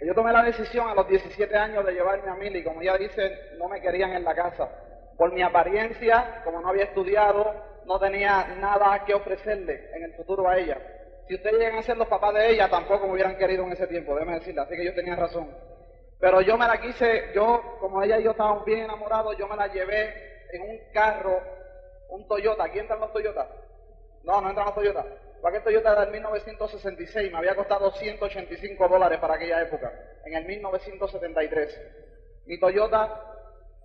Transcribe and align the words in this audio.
Yo 0.00 0.14
tomé 0.14 0.32
la 0.32 0.44
decisión 0.44 0.88
a 0.88 0.94
los 0.94 1.08
17 1.08 1.56
años 1.56 1.84
de 1.84 1.92
llevarme 1.92 2.30
a 2.30 2.34
Milly, 2.34 2.62
como 2.62 2.82
ya 2.82 2.96
dice, 2.96 3.56
no 3.58 3.68
me 3.68 3.80
querían 3.80 4.12
en 4.12 4.24
la 4.24 4.34
casa. 4.34 4.68
Por 5.16 5.32
mi 5.32 5.42
apariencia, 5.42 6.40
como 6.44 6.60
no 6.60 6.68
había 6.68 6.84
estudiado, 6.84 7.52
no 7.84 7.98
tenía 7.98 8.46
nada 8.60 9.04
que 9.04 9.14
ofrecerle 9.14 9.90
en 9.94 10.04
el 10.04 10.14
futuro 10.14 10.48
a 10.48 10.56
ella. 10.56 10.78
Si 11.26 11.34
ustedes 11.34 11.58
llegan 11.58 11.78
a 11.78 11.82
ser 11.82 11.96
los 11.96 12.06
papás 12.06 12.32
de 12.34 12.50
ella, 12.50 12.68
tampoco 12.70 13.06
me 13.06 13.14
hubieran 13.14 13.36
querido 13.36 13.64
en 13.64 13.72
ese 13.72 13.86
tiempo, 13.88 14.14
déjeme 14.14 14.38
decirle, 14.38 14.60
así 14.60 14.76
que 14.76 14.84
yo 14.84 14.94
tenía 14.94 15.16
razón. 15.16 15.50
Pero 16.20 16.40
yo 16.42 16.56
me 16.56 16.66
la 16.66 16.80
quise, 16.80 17.32
yo, 17.34 17.76
como 17.80 18.02
ella 18.02 18.18
y 18.18 18.24
yo 18.24 18.30
estábamos 18.32 18.64
bien 18.64 18.84
enamorados, 18.84 19.36
yo 19.36 19.48
me 19.48 19.56
la 19.56 19.66
llevé 19.66 20.46
en 20.52 20.62
un 20.62 20.78
carro, 20.92 21.40
un 22.08 22.26
Toyota. 22.26 22.64
¿Aquí 22.64 22.78
entran 22.78 23.00
los 23.00 23.12
Toyota? 23.12 23.48
No, 24.24 24.40
no 24.40 24.48
entran 24.48 24.66
los 24.66 24.74
Toyota. 24.74 25.04
Aquel 25.46 25.62
Toyota 25.62 26.00
del 26.00 26.10
1966, 26.10 27.32
me 27.32 27.38
había 27.38 27.54
costado 27.54 27.90
185 27.92 28.88
dólares 28.88 29.18
para 29.18 29.34
aquella 29.34 29.62
época, 29.62 29.92
en 30.24 30.34
el 30.34 30.44
1973. 30.44 31.80
Mi 32.46 32.58
Toyota, 32.58 33.22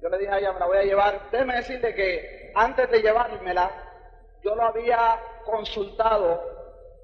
yo 0.01 0.09
le 0.09 0.17
dije 0.17 0.31
a 0.31 0.39
ella, 0.39 0.53
me 0.53 0.59
la 0.59 0.65
voy 0.65 0.77
a 0.77 0.83
llevar. 0.83 1.29
Déjeme 1.31 1.55
decirle 1.55 1.93
que 1.93 2.51
antes 2.55 2.89
de 2.89 3.01
llevármela, 3.01 3.71
yo 4.41 4.55
lo 4.55 4.63
había 4.63 5.19
consultado 5.45 6.41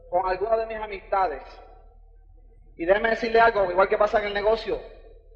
con 0.10 0.28
algunas 0.28 0.60
de 0.60 0.66
mis 0.66 0.78
amistades. 0.78 1.44
Y 2.76 2.86
déjeme 2.86 3.12
decirle 3.12 3.40
algo, 3.40 3.70
igual 3.70 3.88
que 3.88 3.98
pasa 3.98 4.20
en 4.20 4.26
el 4.26 4.34
negocio, 4.34 4.80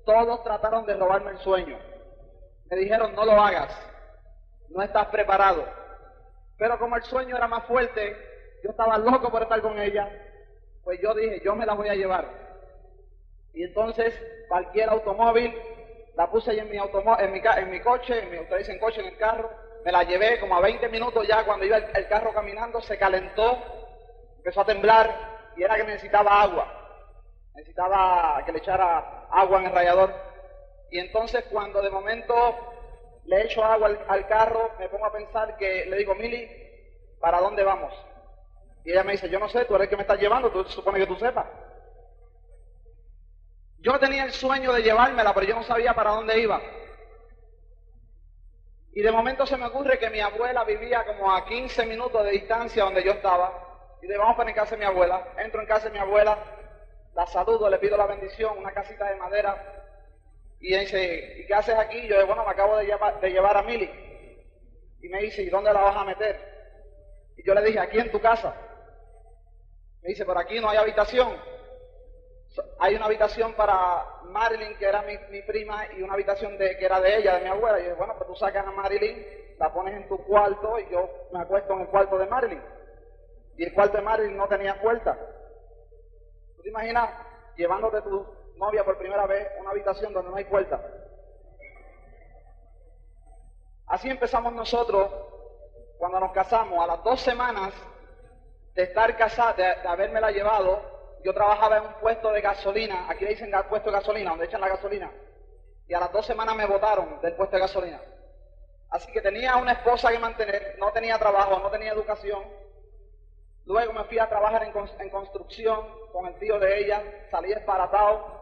todos 0.06 0.44
trataron 0.44 0.86
de 0.86 0.96
robarme 0.96 1.32
el 1.32 1.38
sueño. 1.38 1.78
Me 2.70 2.78
dijeron, 2.78 3.14
no 3.14 3.26
lo 3.26 3.34
hagas, 3.34 3.74
no 4.70 4.82
estás 4.82 5.08
preparado. 5.08 5.66
Pero 6.58 6.80
como 6.80 6.96
el 6.96 7.04
sueño 7.04 7.38
era 7.38 7.48
más 7.48 7.66
fuerte, 7.66 8.33
yo 8.64 8.72
estaba 8.72 8.98
loco 8.98 9.30
por 9.30 9.44
estar 9.44 9.62
con 9.62 9.78
ella, 9.78 10.10
pues 10.84 11.00
yo 11.02 11.14
dije, 11.14 11.42
yo 11.44 11.54
me 11.54 11.66
la 11.66 11.74
voy 11.74 11.90
a 11.90 11.96
llevar. 11.96 12.30
Y 13.54 13.64
entonces, 13.64 14.18
cualquier 14.48 14.90
automóvil, 14.90 15.54
la 16.16 16.30
puse 16.32 16.52
ahí 16.52 16.60
en 16.60 16.70
mi, 16.70 16.78
en 16.78 17.32
mi, 17.32 17.42
en 17.58 17.70
mi 17.70 17.82
coche, 17.82 18.20
en 18.20 18.32
mi, 18.32 18.40
ustedes 18.40 18.66
dicen 18.66 18.80
coche, 18.80 19.02
en 19.02 19.08
el 19.08 19.18
carro, 19.18 19.50
me 19.84 19.92
la 19.92 20.04
llevé 20.04 20.40
como 20.40 20.56
a 20.56 20.62
20 20.62 20.88
minutos 20.88 21.28
ya, 21.28 21.44
cuando 21.44 21.66
iba 21.66 21.78
el, 21.78 22.08
carro 22.08 22.34
caminando, 22.34 22.82
se 22.82 22.98
calentó, 22.98 23.58
empezó 24.38 24.62
a 24.62 24.66
temblar, 24.66 25.52
y 25.58 25.64
era 25.64 25.76
que 25.76 25.84
necesitaba 25.84 26.42
agua. 26.42 26.80
Necesitaba 27.56 28.44
que 28.46 28.52
le 28.54 28.60
echara 28.60 29.28
agua 29.30 29.60
en 29.60 29.66
el 29.66 29.74
radiador. 29.74 30.14
Y 30.90 31.00
entonces 31.00 31.44
cuando 31.52 31.82
de 31.82 31.90
momento 31.90 32.34
le 33.26 33.44
echo 33.44 33.64
agua 33.64 33.88
al, 33.88 34.00
al, 34.08 34.28
carro, 34.28 34.72
me 34.80 34.88
pongo 34.88 35.06
a 35.06 35.12
pensar 35.12 35.58
que 35.58 35.86
le 35.86 35.98
digo, 35.98 36.16
Mili, 36.16 36.48
¿para 37.20 37.40
dónde 37.40 37.64
vamos? 37.64 37.94
Y 38.86 38.92
ella 38.92 39.04
me 39.04 39.14
dice, 39.14 39.30
yo 39.30 39.40
no 39.40 39.48
sé, 39.48 39.66
tú 39.66 39.76
eres 39.76 39.86
el 39.86 39.90
que 39.90 39.96
me 39.96 40.02
estás 40.02 40.20
llevando, 40.20 40.52
tú 40.52 40.64
supone 40.66 41.00
que 41.00 41.08
tú 41.08 41.16
sepas. 41.16 41.48
Yo 43.80 44.00
tenía 44.00 44.24
el 44.24 44.32
sueño 44.32 44.72
de 44.74 44.82
llevármela, 44.82 45.34
pero 45.34 45.46
yo 45.46 45.56
no 45.56 45.64
sabía 45.64 45.94
para 45.94 46.12
dónde 46.12 46.40
iba. 46.40 46.62
Y 48.94 49.02
de 49.02 49.12
momento 49.12 49.46
se 49.46 49.58
me 49.58 49.66
ocurre 49.66 49.98
que 49.98 50.10
mi 50.10 50.20
abuela 50.20 50.64
vivía 50.64 51.04
como 51.06 51.34
a 51.34 51.46
15 51.46 51.86
minutos 51.86 52.24
de 52.24 52.32
distancia 52.32 52.84
donde 52.84 53.04
yo 53.04 53.12
estaba. 53.12 53.98
Y 54.02 54.08
le 54.08 54.18
vamos 54.18 54.36
para 54.36 54.50
en 54.50 54.56
casa 54.56 54.76
de 54.76 54.80
mi 54.80 54.86
abuela. 54.86 55.34
Entro 55.38 55.62
en 55.62 55.68
casa 55.68 55.88
de 55.88 55.94
mi 55.94 56.00
abuela, 56.00 56.38
la 57.16 57.26
saludo, 57.28 57.70
le 57.70 57.80
pido 57.80 57.98
la 57.98 58.06
bendición, 58.06 58.58
una 58.58 58.72
casita 58.72 59.10
de 59.10 59.16
madera. 59.16 59.56
Y 60.60 60.78
dice, 60.78 61.40
¿y 61.40 61.48
qué 61.48 61.54
haces 61.54 61.76
aquí? 61.76 62.08
Yo 62.08 62.26
bueno, 62.28 62.46
me 62.46 62.52
acabo 62.52 62.78
de 62.78 62.86
llevar, 62.86 63.20
de 63.20 63.32
llevar 63.32 63.58
a 63.58 63.64
Mili. 63.64 63.90
Y 65.02 65.10
me 65.10 65.22
dice, 65.24 65.42
¿y 65.42 65.50
dónde 65.50 65.74
la 65.74 65.82
vas 65.82 65.98
a 65.98 66.06
meter? 66.06 66.40
Y 67.36 67.44
yo 67.44 67.54
le 67.54 67.64
dije, 67.64 67.80
aquí 67.80 68.00
en 68.00 68.12
tu 68.12 68.22
casa. 68.22 68.56
Me 70.04 70.10
dice, 70.10 70.26
por 70.26 70.38
aquí 70.38 70.60
no 70.60 70.70
hay 70.70 70.78
habitación. 70.78 71.34
Hay 72.80 72.96
una 72.96 73.06
habitación 73.06 73.54
para 73.54 74.06
Marilyn, 74.26 74.78
que 74.78 74.86
era 74.86 75.02
mi, 75.02 75.42
prima, 75.44 75.86
y 75.94 76.02
una 76.02 76.14
habitación 76.14 76.58
de, 76.58 76.78
que 76.78 76.86
era 76.86 77.00
de 77.00 77.18
ella, 77.18 77.36
de 77.36 77.44
mi 77.46 77.50
abuela. 77.50 77.80
Y 77.80 77.86
yo 77.86 77.96
bueno, 77.96 78.14
pues 78.18 78.28
tú 78.28 78.36
sacas 78.36 78.68
a 78.68 78.72
Marilyn, 78.72 79.26
la 79.58 79.74
pones 79.74 79.96
en 79.96 80.08
tu 80.10 80.18
cuarto 80.26 80.78
y 80.78 80.90
yo 80.92 81.10
me 81.32 81.40
acuesto 81.40 81.74
en 81.74 81.82
el 81.82 81.88
cuarto 81.88 82.18
de 82.18 82.28
Marilyn. 82.28 82.62
Y 83.58 83.64
el 83.64 83.74
cuarto 83.74 83.98
de 83.98 84.04
Marilyn 84.04 84.36
no 84.36 84.48
tenía 84.50 84.80
puerta. 84.82 85.18
¿Tú 86.58 86.62
te 86.62 86.70
imaginas 86.70 87.10
llevándote 87.56 88.02
tu 88.02 88.28
novia 88.58 88.84
por 88.84 88.98
primera 88.98 89.26
vez 89.26 89.48
a 89.58 89.62
una 89.62 89.72
habitación 89.72 90.12
donde 90.12 90.32
no 90.32 90.36
hay 90.36 90.46
puerta? 90.46 90.82
Así 93.88 94.10
empezamos 94.10 94.52
nosotros 94.52 95.10
cuando 95.98 96.20
nos 96.20 96.34
casamos. 96.34 96.84
A 96.84 96.88
las 96.88 97.04
dos 97.06 97.22
semanas 97.22 97.74
de 98.74 98.84
estar 98.84 99.16
casada, 99.18 99.54
de, 99.54 99.88
haberme 99.88 100.20
la 100.20 100.32
llevado, 100.32 100.82
yo 101.24 101.34
trabajaba 101.34 101.78
en 101.78 101.86
un 101.86 101.94
puesto 101.96 102.32
de 102.32 102.42
gasolina, 102.42 103.10
aquí 103.10 103.24
le 103.24 103.32
dicen 103.32 103.52
puesto 103.70 103.90
de 103.90 103.98
gasolina, 103.98 104.32
donde 104.32 104.46
echan 104.46 104.62
la 104.62 104.70
gasolina, 104.70 105.12
y 105.88 105.94
a 105.94 106.00
las 106.00 106.12
dos 106.12 106.26
semanas 106.26 106.56
me 106.56 106.66
votaron 106.66 107.22
del 107.22 107.36
puesto 107.36 107.56
de 107.56 107.62
gasolina. 107.62 108.02
Así 108.90 109.12
que 109.12 109.22
tenía 109.22 109.58
una 109.58 109.74
esposa 109.74 110.12
que 110.12 110.20
mantener, 110.20 110.76
no 110.78 110.92
tenía 110.92 111.18
trabajo, 111.18 111.60
no 111.60 111.72
tenía 111.72 111.94
educación. 111.94 112.44
Luego 113.66 113.94
me 113.94 114.04
fui 114.04 114.20
a 114.20 114.30
trabajar 114.30 114.64
en, 114.64 115.10
construcción 115.10 116.12
con 116.12 116.28
el 116.28 116.38
tío 116.38 116.60
de 116.60 116.80
ella, 116.80 117.02
salí 117.32 117.50
desbaratado. 117.50 118.42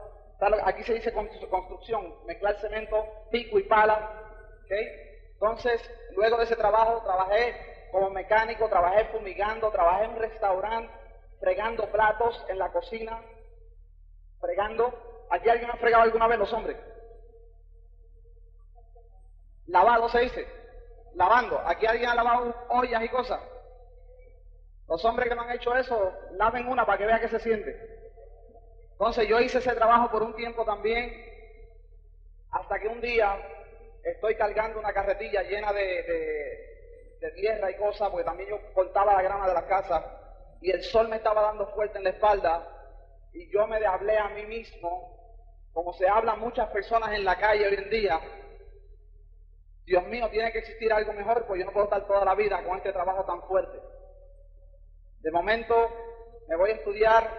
Aquí 0.66 0.84
se 0.84 0.96
dice 0.96 1.14
construcción, 1.14 2.26
mezclar 2.26 2.60
cemento, 2.60 3.06
pico 3.32 3.60
y 3.60 3.64
pala. 3.64 4.24
Entonces, 5.34 5.82
luego 6.16 6.38
de 6.38 6.44
ese 6.44 6.56
trabajo, 6.56 7.02
trabajé 7.04 7.71
como 7.92 8.10
mecánico, 8.10 8.70
trabajé 8.70 9.06
fumigando, 9.06 9.70
trabajé 9.72 10.06
en 10.06 10.12
un 10.12 10.20
restaurante, 10.20 10.94
fregando 11.40 11.92
platos 11.92 12.44
en 12.48 12.58
la 12.58 12.72
cocina, 12.72 13.22
fregando. 14.40 15.28
¿Aquí 15.30 15.50
alguien 15.50 15.70
ha 15.70 15.78
fregado 15.78 16.04
alguna 16.04 16.28
vez 16.28 16.40
los 16.40 16.52
hombres? 16.54 16.78
Lavado 19.68 20.10
se 20.10 20.20
dice, 20.20 20.48
lavando. 21.14 21.60
¿Aquí 21.66 21.86
alguien 21.86 22.10
ha 22.10 22.16
lavado 22.16 22.54
ollas 22.70 23.04
y 23.04 23.10
cosas? 23.10 23.40
Los 24.88 25.04
hombres 25.06 25.30
que 25.30 25.36
no 25.36 25.44
han 25.44 25.52
hecho 25.52 25.76
eso, 25.76 26.14
laven 26.32 26.68
una 26.68 26.86
para 26.86 26.98
que 26.98 27.06
vea 27.06 27.20
que 27.20 27.30
se 27.30 27.40
siente. 27.40 27.76
Entonces 28.92 29.28
yo 29.28 29.40
hice 29.40 29.60
ese 29.60 29.74
trabajo 29.74 30.12
por 30.12 30.22
un 30.22 30.36
tiempo 30.36 30.66
también, 30.66 31.12
hasta 32.52 32.80
que 32.80 32.88
un 32.88 33.00
día 33.00 33.38
estoy 34.04 34.36
cargando 34.36 34.80
una 34.80 34.94
carretilla 34.94 35.44
llena 35.44 35.72
de 35.72 36.71
tierra 37.30 37.70
y 37.70 37.76
cosas, 37.76 38.10
porque 38.10 38.26
también 38.26 38.50
yo 38.50 38.74
cortaba 38.74 39.14
la 39.14 39.22
grama 39.22 39.48
de 39.48 39.54
la 39.54 39.68
casa 39.68 40.04
y 40.62 40.72
el 40.72 40.84
sol 40.84 41.08
me 41.08 41.18
estaba 41.18 41.42
dando 41.42 41.68
fuerte 41.68 42.00
en 42.00 42.06
la 42.06 42.10
espalda 42.12 42.68
y 43.34 43.48
yo 43.52 43.68
me 43.68 43.86
hablé 43.86 44.18
a 44.18 44.30
mí 44.30 44.46
mismo, 44.46 45.20
como 45.72 45.94
se 45.94 46.08
habla 46.08 46.36
muchas 46.36 46.70
personas 46.70 47.14
en 47.14 47.24
la 47.24 47.38
calle 47.38 47.68
hoy 47.68 47.76
en 47.76 47.90
día, 47.90 48.20
Dios 49.86 50.06
mío, 50.08 50.30
tiene 50.30 50.52
que 50.52 50.60
existir 50.60 50.92
algo 50.92 51.14
mejor, 51.14 51.46
pues 51.46 51.60
yo 51.60 51.66
no 51.66 51.72
puedo 51.72 51.86
estar 51.86 52.06
toda 52.08 52.26
la 52.26 52.36
vida 52.36 52.64
con 52.64 52.78
este 52.78 52.94
trabajo 52.94 53.26
tan 53.26 53.42
fuerte. 53.44 53.80
De 55.20 55.32
momento 55.32 55.76
me 56.48 56.56
voy 56.56 56.72
a 56.72 56.76
estudiar, 56.76 57.30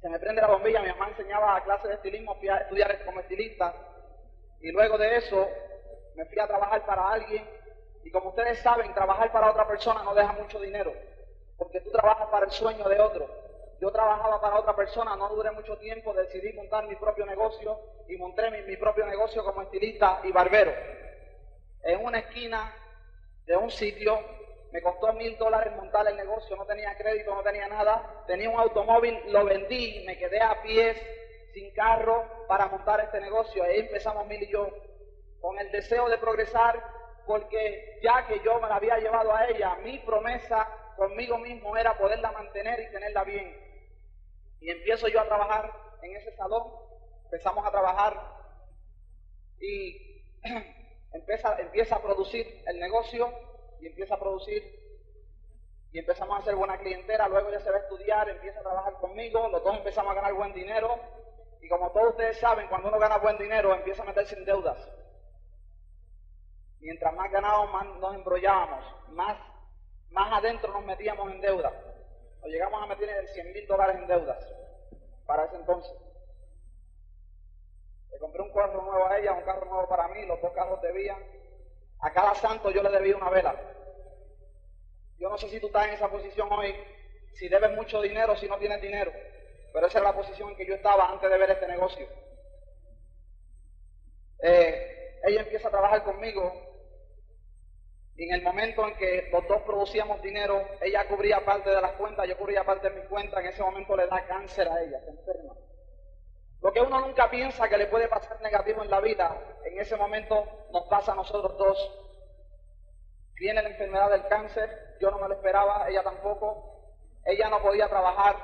se 0.00 0.08
me 0.08 0.18
prende 0.18 0.42
la 0.42 0.48
bombilla, 0.48 0.82
mi 0.82 0.88
mamá 0.88 1.08
enseñaba 1.08 1.62
clases 1.64 1.88
de 1.88 1.94
estilismo, 1.94 2.34
fui 2.36 2.48
a 2.48 2.58
estudiar 2.58 3.04
como 3.04 3.20
estilista 3.20 3.74
y 4.60 4.70
luego 4.72 4.98
de 4.98 5.16
eso 5.16 5.48
me 6.14 6.24
fui 6.26 6.38
a 6.38 6.46
trabajar 6.46 6.84
para 6.86 7.12
alguien 7.12 7.55
y 8.06 8.10
como 8.12 8.28
ustedes 8.28 8.60
saben, 8.60 8.94
trabajar 8.94 9.32
para 9.32 9.50
otra 9.50 9.66
persona 9.66 10.00
no 10.04 10.14
deja 10.14 10.30
mucho 10.34 10.60
dinero, 10.60 10.94
porque 11.58 11.80
tú 11.80 11.90
trabajas 11.90 12.28
para 12.28 12.46
el 12.46 12.52
sueño 12.52 12.88
de 12.88 13.00
otro. 13.00 13.28
Yo 13.80 13.90
trabajaba 13.90 14.40
para 14.40 14.60
otra 14.60 14.76
persona, 14.76 15.16
no 15.16 15.28
duré 15.30 15.50
mucho 15.50 15.76
tiempo, 15.78 16.14
decidí 16.14 16.52
montar 16.52 16.86
mi 16.86 16.94
propio 16.94 17.26
negocio 17.26 17.76
y 18.08 18.16
monté 18.16 18.48
mi, 18.52 18.76
propio 18.76 19.06
negocio 19.06 19.42
como 19.42 19.60
estilista 19.62 20.20
y 20.22 20.30
barbero. 20.30 20.72
En 21.82 22.04
una 22.04 22.20
esquina 22.20 22.72
de 23.44 23.56
un 23.56 23.72
sitio, 23.72 24.20
me 24.70 24.80
costó 24.82 25.12
mil 25.12 25.36
dólares 25.36 25.74
montar 25.74 26.06
el 26.06 26.16
negocio, 26.16 26.54
no 26.54 26.64
tenía 26.64 26.96
crédito, 26.96 27.34
no 27.34 27.42
tenía 27.42 27.66
nada, 27.66 28.22
tenía 28.28 28.48
un 28.48 28.60
automóvil, 28.60 29.20
lo 29.32 29.44
vendí, 29.44 30.04
me 30.06 30.16
quedé 30.16 30.40
a 30.40 30.62
pies, 30.62 30.96
sin 31.52 31.72
carro, 31.72 32.46
para 32.46 32.68
montar 32.68 33.00
este 33.00 33.20
negocio. 33.20 33.64
Ahí 33.64 33.80
empezamos 33.80 34.28
Mil 34.28 34.44
y 34.44 34.52
yo, 34.52 34.70
con 35.40 35.58
el 35.58 35.72
deseo 35.72 36.08
de 36.08 36.18
progresar 36.18 36.95
porque 37.26 37.98
ya 38.02 38.26
que 38.26 38.40
yo 38.44 38.60
me 38.60 38.68
la 38.68 38.76
había 38.76 38.98
llevado 38.98 39.34
a 39.34 39.46
ella, 39.48 39.74
mi 39.76 39.98
promesa 39.98 40.66
conmigo 40.96 41.38
mismo 41.38 41.76
era 41.76 41.96
poderla 41.98 42.30
mantener 42.32 42.80
y 42.80 42.90
tenerla 42.90 43.24
bien. 43.24 43.54
Y 44.60 44.70
empiezo 44.70 45.08
yo 45.08 45.20
a 45.20 45.26
trabajar 45.26 45.72
en 46.02 46.16
ese 46.16 46.34
salón, 46.36 46.72
empezamos 47.24 47.66
a 47.66 47.70
trabajar 47.70 48.16
y 49.60 50.22
empieza, 51.12 51.58
empieza 51.58 51.96
a 51.96 52.02
producir 52.02 52.62
el 52.66 52.78
negocio 52.78 53.32
y 53.80 53.86
empieza 53.86 54.14
a 54.14 54.20
producir 54.20 54.62
y 55.92 55.98
empezamos 55.98 56.36
a 56.36 56.40
hacer 56.40 56.54
buena 56.54 56.78
clientela, 56.78 57.28
luego 57.28 57.50
ya 57.50 57.60
se 57.60 57.70
va 57.70 57.76
a 57.76 57.80
estudiar, 57.80 58.28
empieza 58.28 58.60
a 58.60 58.62
trabajar 58.62 58.94
conmigo, 58.94 59.48
los 59.48 59.62
dos 59.62 59.76
empezamos 59.76 60.12
a 60.12 60.14
ganar 60.14 60.34
buen 60.34 60.52
dinero 60.52 60.98
y 61.60 61.68
como 61.68 61.90
todos 61.90 62.10
ustedes 62.10 62.38
saben, 62.38 62.68
cuando 62.68 62.88
uno 62.88 62.98
gana 62.98 63.16
buen 63.18 63.38
dinero 63.38 63.74
empieza 63.74 64.02
a 64.02 64.06
meterse 64.06 64.36
en 64.36 64.44
deudas. 64.44 64.78
Mientras 66.80 67.14
más 67.14 67.30
ganábamos, 67.30 67.70
más 67.70 67.86
nos 68.00 68.14
embrollábamos, 68.14 68.84
más, 69.08 69.36
más 70.10 70.32
adentro 70.32 70.72
nos 70.72 70.84
metíamos 70.84 71.30
en 71.32 71.40
deuda. 71.40 71.72
Nos 72.40 72.50
llegamos 72.50 72.82
a 72.82 72.86
meter 72.86 73.08
en 73.08 73.28
100 73.28 73.52
mil 73.52 73.66
dólares 73.66 73.96
en 73.96 74.06
deudas 74.06 74.38
para 75.26 75.44
ese 75.44 75.56
entonces. 75.56 75.92
Le 78.10 78.18
compré 78.18 78.42
un 78.42 78.52
carro 78.52 78.82
nuevo 78.82 79.06
a 79.06 79.18
ella, 79.18 79.32
un 79.32 79.42
carro 79.42 79.66
nuevo 79.66 79.88
para 79.88 80.08
mí, 80.08 80.24
los 80.26 80.40
dos 80.40 80.52
carros 80.52 80.80
debían. 80.80 81.18
A 82.00 82.12
cada 82.12 82.34
santo 82.34 82.70
yo 82.70 82.82
le 82.82 82.90
debía 82.90 83.16
una 83.16 83.30
vela. 83.30 83.54
Yo 85.18 85.28
no 85.30 85.38
sé 85.38 85.48
si 85.48 85.60
tú 85.60 85.66
estás 85.66 85.86
en 85.86 85.94
esa 85.94 86.08
posición 86.08 86.48
hoy, 86.52 86.74
si 87.32 87.48
debes 87.48 87.70
mucho 87.72 88.00
dinero, 88.00 88.36
si 88.36 88.46
no 88.48 88.58
tienes 88.58 88.80
dinero, 88.80 89.12
pero 89.72 89.86
esa 89.86 89.98
era 89.98 90.08
la 90.10 90.16
posición 90.16 90.50
en 90.50 90.56
que 90.56 90.66
yo 90.66 90.74
estaba 90.74 91.10
antes 91.10 91.28
de 91.28 91.38
ver 91.38 91.50
este 91.50 91.66
negocio. 91.66 92.06
Eh, 94.42 94.95
ella 95.26 95.42
empieza 95.42 95.68
a 95.68 95.70
trabajar 95.70 96.02
conmigo 96.04 96.52
y 98.16 98.24
en 98.24 98.34
el 98.34 98.42
momento 98.42 98.86
en 98.88 98.96
que 98.96 99.28
los 99.30 99.46
dos 99.46 99.60
producíamos 99.62 100.22
dinero, 100.22 100.66
ella 100.80 101.06
cubría 101.06 101.44
parte 101.44 101.68
de 101.68 101.80
las 101.82 101.92
cuentas, 101.92 102.26
yo 102.26 102.38
cubría 102.38 102.64
parte 102.64 102.88
de 102.88 103.00
mis 103.00 103.08
cuentas, 103.08 103.40
en 103.40 103.50
ese 103.50 103.62
momento 103.62 103.94
le 103.94 104.06
da 104.06 104.26
cáncer 104.26 104.68
a 104.68 104.82
ella, 104.82 104.98
se 105.00 105.10
enferma. 105.10 105.54
Lo 106.62 106.72
que 106.72 106.80
uno 106.80 107.00
nunca 107.00 107.28
piensa 107.28 107.68
que 107.68 107.76
le 107.76 107.88
puede 107.88 108.08
pasar 108.08 108.40
negativo 108.40 108.82
en 108.82 108.90
la 108.90 109.00
vida, 109.00 109.36
en 109.64 109.78
ese 109.78 109.96
momento 109.96 110.46
nos 110.72 110.84
pasa 110.88 111.12
a 111.12 111.16
nosotros 111.16 111.58
dos. 111.58 112.02
Viene 113.34 113.62
la 113.62 113.68
enfermedad 113.68 114.10
del 114.10 114.26
cáncer, 114.28 114.96
yo 114.98 115.10
no 115.10 115.18
me 115.18 115.28
lo 115.28 115.34
esperaba, 115.34 115.86
ella 115.88 116.02
tampoco. 116.02 116.72
Ella 117.26 117.50
no 117.50 117.60
podía 117.60 117.88
trabajar, 117.88 118.36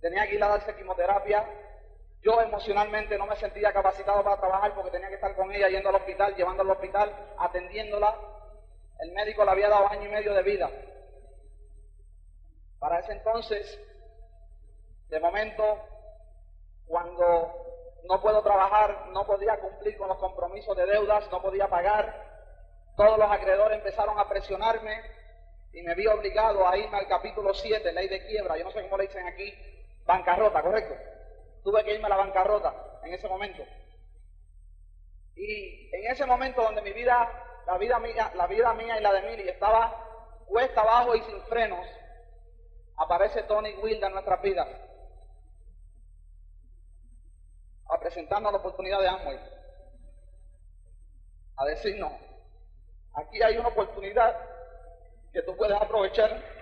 tenía 0.00 0.28
que 0.28 0.34
ir 0.34 0.44
a 0.44 0.48
darse 0.48 0.76
quimioterapia. 0.76 1.44
Yo 2.24 2.40
emocionalmente 2.40 3.18
no 3.18 3.26
me 3.26 3.36
sentía 3.36 3.70
capacitado 3.70 4.24
para 4.24 4.38
trabajar 4.38 4.74
porque 4.74 4.90
tenía 4.90 5.08
que 5.08 5.16
estar 5.16 5.36
con 5.36 5.52
ella 5.52 5.68
yendo 5.68 5.90
al 5.90 5.96
hospital, 5.96 6.34
llevándola 6.34 6.72
al 6.72 6.76
hospital, 6.78 7.34
atendiéndola. 7.38 8.16
El 9.00 9.12
médico 9.12 9.44
le 9.44 9.50
había 9.50 9.68
dado 9.68 9.88
año 9.88 10.08
y 10.08 10.12
medio 10.12 10.32
de 10.32 10.42
vida. 10.42 10.70
Para 12.78 13.00
ese 13.00 13.12
entonces, 13.12 13.78
de 15.10 15.20
momento, 15.20 15.78
cuando 16.86 17.52
no 18.04 18.22
puedo 18.22 18.42
trabajar, 18.42 19.08
no 19.08 19.26
podía 19.26 19.58
cumplir 19.58 19.98
con 19.98 20.08
los 20.08 20.16
compromisos 20.16 20.74
de 20.78 20.86
deudas, 20.86 21.30
no 21.30 21.42
podía 21.42 21.68
pagar, 21.68 22.24
todos 22.96 23.18
los 23.18 23.30
acreedores 23.30 23.78
empezaron 23.78 24.18
a 24.18 24.26
presionarme 24.26 25.02
y 25.74 25.82
me 25.82 25.94
vi 25.94 26.06
obligado 26.06 26.66
a 26.66 26.74
irme 26.78 26.96
al 26.96 27.06
capítulo 27.06 27.52
7, 27.52 27.92
ley 27.92 28.08
de 28.08 28.26
quiebra, 28.26 28.56
yo 28.56 28.64
no 28.64 28.70
sé 28.70 28.82
cómo 28.82 28.96
le 28.96 29.08
dicen 29.08 29.26
aquí, 29.26 29.52
bancarrota, 30.06 30.62
¿correcto? 30.62 31.13
Tuve 31.64 31.82
que 31.82 31.94
irme 31.94 32.06
a 32.06 32.10
la 32.10 32.16
bancarrota 32.16 33.00
en 33.02 33.14
ese 33.14 33.26
momento. 33.26 33.64
Y 35.34 35.88
en 35.96 36.12
ese 36.12 36.26
momento 36.26 36.62
donde 36.62 36.82
mi 36.82 36.92
vida, 36.92 37.26
la 37.66 37.78
vida 37.78 37.98
mía, 37.98 38.30
la 38.34 38.46
vida 38.46 38.74
mía 38.74 38.98
y 38.98 39.02
la 39.02 39.12
de 39.14 39.22
Mili 39.22 39.48
estaba 39.48 40.44
cuesta 40.46 40.82
abajo 40.82 41.16
y 41.16 41.22
sin 41.22 41.40
frenos, 41.44 41.86
aparece 42.98 43.42
Tony 43.44 43.74
Wilda 43.76 44.08
en 44.08 44.12
nuestras 44.12 44.42
vidas, 44.42 44.68
a 47.88 47.98
presentarnos 47.98 48.52
la 48.52 48.58
oportunidad 48.58 49.00
de 49.00 49.08
Amway, 49.08 49.40
a 51.56 51.64
decirnos, 51.64 52.12
aquí 53.14 53.42
hay 53.42 53.56
una 53.56 53.68
oportunidad 53.68 54.36
que 55.32 55.42
tú 55.42 55.56
puedes 55.56 55.80
aprovechar 55.80 56.53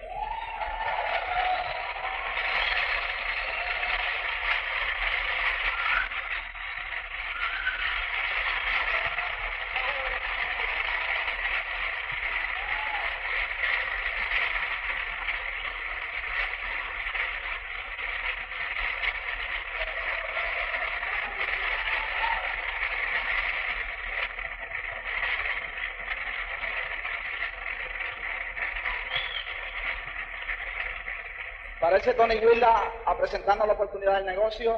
Parece 32.04 32.18
Tony 32.18 32.44
Willa 32.44 33.04
a 33.06 33.16
presentarnos 33.16 33.64
la 33.64 33.74
oportunidad 33.74 34.16
del 34.16 34.26
negocio. 34.26 34.76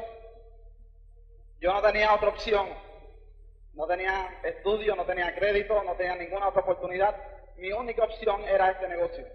Yo 1.59 1.73
no 1.73 1.81
tenía 1.81 2.15
otra 2.15 2.29
opción. 2.29 2.69
No 3.73 3.87
tenía 3.87 4.41
estudio, 4.43 4.95
no 4.95 5.07
tenía 5.07 5.35
crédito, 5.35 5.83
no 5.85 5.95
tenía 5.95 6.17
ninguna 6.17 6.49
otra 6.49 6.61
oportunidad. 6.61 7.17
Mi 7.57 7.73
única 7.73 8.05
opción 8.05 8.43
era 8.43 8.73
este 8.73 8.89
negocio. 8.89 9.27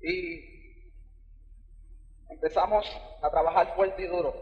Y 0.00 0.90
empezamos 2.30 2.86
a 3.20 3.30
trabajar 3.30 3.74
fuerte 3.74 4.00
y 4.00 4.06
duro, 4.06 4.34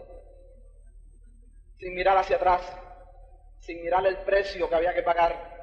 sin 1.81 1.93
mirar 1.97 2.17
hacia 2.19 2.37
atrás, 2.37 2.73
sin 3.59 3.83
mirar 3.83 4.07
el 4.07 4.19
precio 4.19 4.69
que 4.69 4.77
había 4.77 4.95
que 4.95 5.03
pagar, 5.03 5.60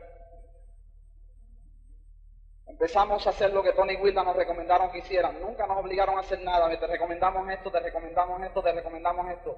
Empezamos 2.79 3.25
a 3.25 3.31
hacer 3.31 3.51
lo 3.51 3.63
que 3.63 3.73
Tony 3.73 3.95
Wilda 3.95 4.23
nos 4.23 4.35
recomendaron 4.35 4.91
que 4.91 4.99
hicieran. 4.99 5.41
Nunca 5.41 5.65
nos 5.65 5.79
obligaron 5.79 6.15
a 6.15 6.19
hacer 6.19 6.39
nada. 6.41 6.69
Te 6.79 6.85
recomendamos 6.85 7.49
esto, 7.49 7.71
te 7.71 7.79
recomendamos 7.79 8.43
esto, 8.43 8.61
te 8.61 8.71
recomendamos 8.71 9.31
esto. 9.31 9.57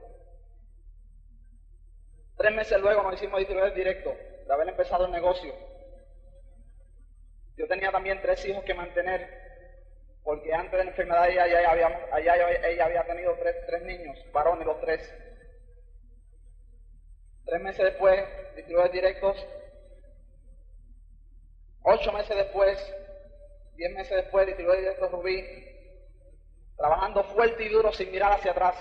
Tres 2.37 2.53
meses 2.53 2.79
luego 2.79 3.03
nos 3.03 3.15
hicimos 3.15 3.39
distribuidores 3.39 3.75
directo 3.75 4.15
de 4.47 4.53
haber 4.53 4.69
empezado 4.69 5.05
el 5.05 5.11
negocio. 5.11 5.53
Yo 7.57 7.67
tenía 7.67 7.91
también 7.91 8.21
tres 8.21 8.45
hijos 8.45 8.63
que 8.63 8.73
mantener, 8.73 9.27
porque 10.23 10.53
antes 10.53 10.71
de 10.71 10.85
la 10.85 10.91
enfermedad 10.91 11.29
ella, 11.29 11.45
ella, 11.45 11.71
había, 11.71 12.69
ella 12.69 12.85
había 12.85 13.03
tenido 13.03 13.35
tres, 13.37 13.57
tres 13.67 13.81
niños, 13.81 14.17
varones 14.31 14.65
los 14.65 14.79
tres. 14.79 15.13
Tres 17.43 17.61
meses 17.61 17.83
después, 17.83 18.23
distribuidores 18.55 18.93
directos. 18.93 19.45
Ocho 21.83 22.13
meses 22.13 22.37
después, 22.37 22.95
diez 23.79 23.93
meses 23.93 24.17
después, 24.17 24.45
distribuidor 24.45 24.81
directo 24.81 25.07
Rubí, 25.07 25.41
trabajando 26.75 27.23
fuerte 27.23 27.63
y 27.63 27.69
duro 27.69 27.93
sin 27.93 28.11
mirar 28.11 28.33
hacia 28.33 28.51
atrás, 28.51 28.75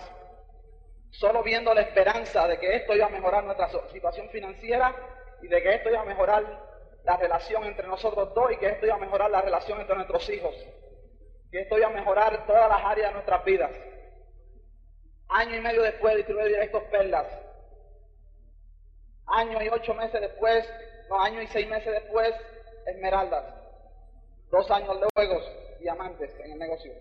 solo 1.11 1.45
viendo 1.45 1.73
la 1.73 1.83
esperanza 1.83 2.49
de 2.49 2.59
que 2.59 2.75
esto 2.75 2.97
iba 2.97 3.07
a 3.07 3.11
mejorar 3.11 3.45
nuestra 3.45 3.71
situación 3.93 4.29
financiera 4.31 4.93
y 5.41 5.47
de 5.47 5.63
que 5.63 5.75
esto 5.77 5.91
iba 5.91 6.01
a 6.01 6.05
mejorar 6.05 6.43
la 7.05 7.17
relación 7.17 7.65
entre 7.65 7.87
nosotros 7.87 8.35
dos 8.35 8.51
y 8.51 8.57
que 8.57 8.67
esto 8.67 8.87
iba 8.87 8.97
a 8.97 8.99
mejorar 8.99 9.31
la 9.31 9.41
relación 9.41 9.81
entre 9.81 9.95
nuestros 9.95 10.29
hijos, 10.31 10.55
que 11.53 11.61
esto 11.61 11.79
iba 11.79 11.87
a 11.87 11.91
mejorar 11.91 12.45
todas 12.45 12.69
las 12.69 12.85
áreas 12.85 13.11
de 13.11 13.15
nuestras 13.15 13.45
vidas. 13.45 13.71
Año 15.29 15.55
y 15.55 15.61
medio 15.61 15.83
después, 15.83 16.17
distribuidor 16.17 16.51
directos 16.51 16.83
Perlas. 16.91 17.27
Año 19.27 19.63
y 19.63 19.69
ocho 19.69 19.95
meses 19.95 20.21
después, 20.21 20.69
no, 21.09 21.21
año 21.21 21.41
y 21.41 21.47
seis 21.47 21.69
meses 21.69 21.93
después, 21.93 22.35
Esmeraldas. 22.87 23.58
Dos 24.51 24.71
años 24.71 24.97
luego, 25.15 25.41
diamantes 25.79 26.35
en 26.41 26.53
el 26.53 26.59
negocio. 26.59 26.93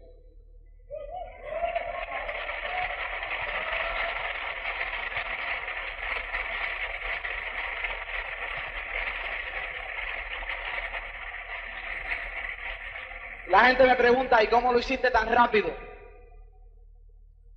La 13.48 13.66
gente 13.66 13.86
me 13.86 13.96
pregunta, 13.96 14.44
¿y 14.44 14.48
cómo 14.48 14.74
lo 14.74 14.80
hiciste 14.80 15.10
tan 15.10 15.34
rápido? 15.34 15.72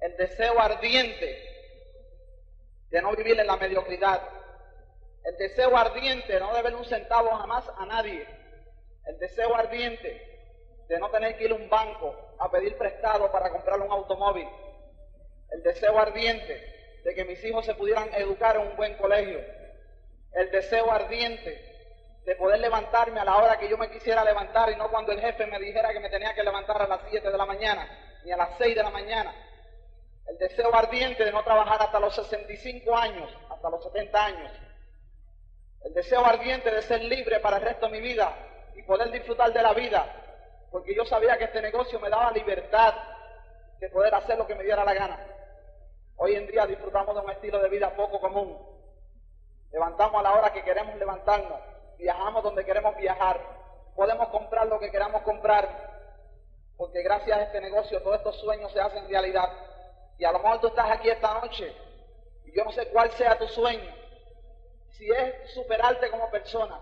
El 0.01 0.17
deseo 0.17 0.59
ardiente 0.61 1.51
de 2.91 3.03
no 3.03 3.15
vivir 3.17 3.39
en 3.41 3.47
la 3.47 3.57
mediocridad. 3.57 4.23
El 5.25 5.37
deseo 5.37 5.77
ardiente 5.77 6.33
de 6.33 6.41
no 6.41 6.55
deber 6.55 6.77
un 6.77 6.85
centavo 6.85 7.31
jamás 7.31 7.69
a 7.77 7.87
nadie 7.87 8.40
el 9.11 9.19
deseo 9.19 9.55
ardiente 9.57 10.85
de 10.89 10.99
no 11.01 11.11
tener 11.11 11.37
que 11.37 11.45
ir 11.45 11.51
a 11.51 11.57
un 11.57 11.69
banco 11.69 12.15
a 12.39 12.49
pedir 12.49 12.79
prestado 12.79 13.31
para 13.33 13.51
comprar 13.51 13.81
un 13.81 13.91
automóvil, 13.91 14.47
el 15.51 15.63
deseo 15.65 15.99
ardiente 15.99 17.01
de 17.05 17.15
que 17.15 17.25
mis 17.25 17.43
hijos 17.45 17.67
se 17.67 17.75
pudieran 17.75 18.09
educar 18.15 18.55
en 18.57 18.69
un 18.69 18.77
buen 18.77 18.97
colegio, 18.99 19.41
el 20.33 20.51
deseo 20.53 20.91
ardiente 20.93 22.21
de 22.25 22.37
poder 22.37 22.61
levantarme 22.61 23.19
a 23.19 23.25
la 23.25 23.37
hora 23.37 23.59
que 23.59 23.69
yo 23.69 23.77
me 23.77 23.91
quisiera 23.91 24.25
levantar 24.25 24.71
y 24.71 24.77
no 24.77 24.89
cuando 24.91 25.11
el 25.11 25.21
jefe 25.21 25.45
me 25.47 25.59
dijera 25.59 25.93
que 25.93 26.01
me 26.01 26.11
tenía 26.11 26.33
que 26.33 26.45
levantar 26.45 26.81
a 26.81 26.87
las 26.87 27.01
7 27.11 27.31
de 27.31 27.37
la 27.37 27.47
mañana 27.47 28.21
ni 28.25 28.31
a 28.31 28.37
las 28.37 28.57
6 28.59 28.77
de 28.77 28.83
la 28.83 28.91
mañana. 28.91 29.35
El 30.29 30.39
deseo 30.39 30.73
ardiente 30.73 31.25
de 31.25 31.33
no 31.33 31.43
trabajar 31.43 31.83
hasta 31.83 31.99
los 31.99 32.15
65 32.15 32.97
años, 32.97 33.37
hasta 33.51 33.71
los 33.71 33.83
70 33.83 34.25
años. 34.25 34.53
El 35.83 35.95
deseo 35.95 36.25
ardiente 36.25 36.71
de 36.71 36.83
ser 36.83 37.03
libre 37.03 37.41
para 37.41 37.57
el 37.57 37.63
resto 37.65 37.87
de 37.87 37.93
mi 37.93 38.01
vida, 38.01 38.50
y 38.75 38.83
poder 38.83 39.11
disfrutar 39.11 39.53
de 39.53 39.63
la 39.63 39.73
vida, 39.73 40.07
porque 40.71 40.95
yo 40.95 41.05
sabía 41.05 41.37
que 41.39 41.45
este 41.45 41.63
negocio 41.63 41.99
me 42.01 42.11
daba 42.11 42.31
libertad 42.33 42.95
de 43.79 43.89
poder 43.89 44.15
hacer 44.15 44.37
lo 44.39 44.47
que 44.47 44.55
me 44.55 44.65
diera 44.65 44.85
la 44.85 44.95
gana. 44.95 45.19
Hoy 46.17 46.35
en 46.35 46.47
día 46.47 46.67
disfrutamos 46.67 47.15
de 47.15 47.23
un 47.23 47.31
estilo 47.31 47.59
de 47.61 47.69
vida 47.69 47.95
poco 47.97 48.21
común. 48.21 48.59
Levantamos 49.73 50.21
a 50.21 50.23
la 50.23 50.35
hora 50.35 50.53
que 50.53 50.63
queremos 50.63 50.97
levantarnos, 50.97 51.59
viajamos 51.97 52.43
donde 52.43 52.65
queremos 52.65 52.97
viajar, 52.97 53.41
podemos 53.95 54.29
comprar 54.29 54.67
lo 54.67 54.79
que 54.79 54.91
queramos 54.91 55.23
comprar, 55.23 55.69
porque 56.77 57.03
gracias 57.03 57.39
a 57.39 57.43
este 57.43 57.61
negocio 57.61 58.03
todos 58.03 58.17
estos 58.17 58.41
sueños 58.41 58.73
se 58.73 58.81
hacen 58.81 59.09
realidad. 59.09 59.51
Y 60.19 60.25
a 60.25 60.33
lo 60.33 60.41
mejor 60.41 60.61
tú 60.61 60.67
estás 60.69 60.91
aquí 60.91 61.09
esta 61.09 61.41
noche 61.41 61.75
Y 62.45 62.55
yo 62.55 62.65
no 62.65 62.73
sé 62.73 62.89
cuál 62.89 63.11
sea 63.13 63.39
tu 63.39 63.49
sueño. 63.49 63.91
Si 64.91 65.11
es 65.11 65.53
superarte 65.55 66.11
como 66.11 66.31
persona, 66.31 66.79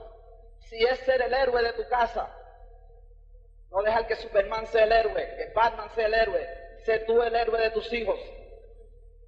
si 0.69 0.85
es 0.85 0.99
ser 1.01 1.23
el 1.23 1.33
héroe 1.33 1.63
de 1.63 1.73
tu 1.73 1.89
casa, 1.89 2.29
no 3.71 3.83
dejar 3.83 4.07
que 4.07 4.17
Superman 4.17 4.67
sea 4.67 4.85
el 4.85 4.93
héroe, 4.93 5.37
que 5.37 5.53
Batman 5.55 5.91
sea 5.95 6.07
el 6.07 6.15
héroe, 6.15 6.47
sé 6.85 7.01
tú 7.01 7.23
el 7.23 7.35
héroe 7.35 7.61
de 7.61 7.71
tus 7.71 7.93
hijos, 7.93 8.19